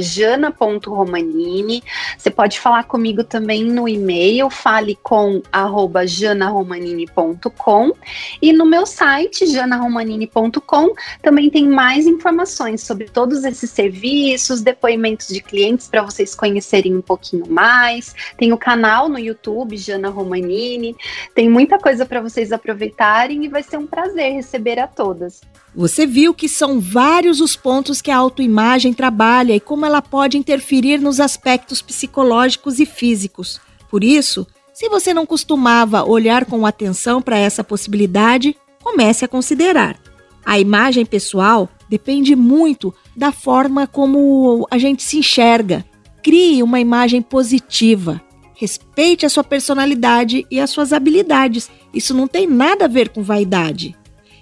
jana.romanini. 0.00 1.82
Você 2.16 2.30
pode 2.30 2.58
falar 2.58 2.84
comigo 2.84 3.22
também 3.22 3.62
no 3.62 3.86
e-mail, 3.86 4.48
fale 4.48 4.98
com 5.02 5.42
janaromanini.com. 6.06 7.92
E 8.40 8.54
no 8.54 8.64
meu 8.64 8.86
site, 8.86 9.44
janaromanini.com, 9.48 10.94
também 11.20 11.50
tem 11.50 11.68
mais 11.68 12.06
informações 12.06 12.82
sobre 12.82 13.04
todos 13.10 13.44
esses 13.44 13.68
serviços, 13.68 14.62
depoimentos 14.62 15.28
de 15.28 15.42
clientes 15.42 15.88
para 15.88 16.00
vocês 16.00 16.34
conhecerem 16.34 16.96
um 16.96 17.02
pouquinho 17.02 17.46
mais. 17.50 18.14
Tem 18.38 18.50
o 18.50 18.56
canal 18.56 19.10
no 19.10 19.18
YouTube 19.18 19.57
YouTube, 19.58 19.76
Jana 19.76 20.08
Romanini. 20.08 20.96
Tem 21.34 21.48
muita 21.48 21.78
coisa 21.78 22.06
para 22.06 22.20
vocês 22.20 22.52
aproveitarem 22.52 23.44
e 23.44 23.48
vai 23.48 23.62
ser 23.62 23.76
um 23.76 23.86
prazer 23.86 24.32
receber 24.32 24.78
a 24.78 24.86
todas. 24.86 25.40
Você 25.74 26.06
viu 26.06 26.32
que 26.32 26.48
são 26.48 26.80
vários 26.80 27.40
os 27.40 27.56
pontos 27.56 28.00
que 28.00 28.10
a 28.10 28.16
autoimagem 28.16 28.92
trabalha 28.92 29.54
e 29.54 29.60
como 29.60 29.84
ela 29.84 30.00
pode 30.00 30.38
interferir 30.38 30.98
nos 30.98 31.20
aspectos 31.20 31.82
psicológicos 31.82 32.78
e 32.78 32.86
físicos. 32.86 33.60
Por 33.90 34.04
isso, 34.04 34.46
se 34.72 34.88
você 34.88 35.12
não 35.12 35.26
costumava 35.26 36.04
olhar 36.04 36.44
com 36.44 36.64
atenção 36.64 37.20
para 37.20 37.38
essa 37.38 37.64
possibilidade, 37.64 38.56
comece 38.82 39.24
a 39.24 39.28
considerar. 39.28 39.98
A 40.44 40.58
imagem 40.58 41.04
pessoal 41.04 41.68
depende 41.88 42.34
muito 42.34 42.94
da 43.14 43.32
forma 43.32 43.86
como 43.86 44.66
a 44.70 44.78
gente 44.78 45.02
se 45.02 45.18
enxerga. 45.18 45.84
Crie 46.22 46.62
uma 46.62 46.80
imagem 46.80 47.22
positiva. 47.22 48.20
Respeite 48.60 49.24
a 49.24 49.28
sua 49.28 49.44
personalidade 49.44 50.44
e 50.50 50.58
as 50.58 50.70
suas 50.70 50.92
habilidades. 50.92 51.70
Isso 51.94 52.12
não 52.12 52.26
tem 52.26 52.44
nada 52.44 52.86
a 52.86 52.88
ver 52.88 53.10
com 53.10 53.22
vaidade. 53.22 53.94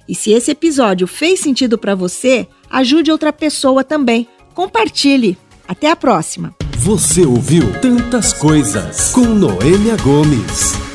E 0.08 0.14
se 0.14 0.32
esse 0.32 0.50
episódio 0.50 1.06
fez 1.06 1.40
sentido 1.40 1.76
para 1.76 1.94
você, 1.94 2.48
ajude 2.70 3.12
outra 3.12 3.30
pessoa 3.30 3.84
também. 3.84 4.26
Compartilhe. 4.54 5.36
Até 5.68 5.90
a 5.90 5.96
próxima. 5.96 6.54
Você 6.78 7.26
ouviu 7.26 7.78
Tantas 7.82 8.32
Coisas 8.32 9.10
com 9.10 9.26
Noêmia 9.26 9.96
Gomes. 9.96 10.85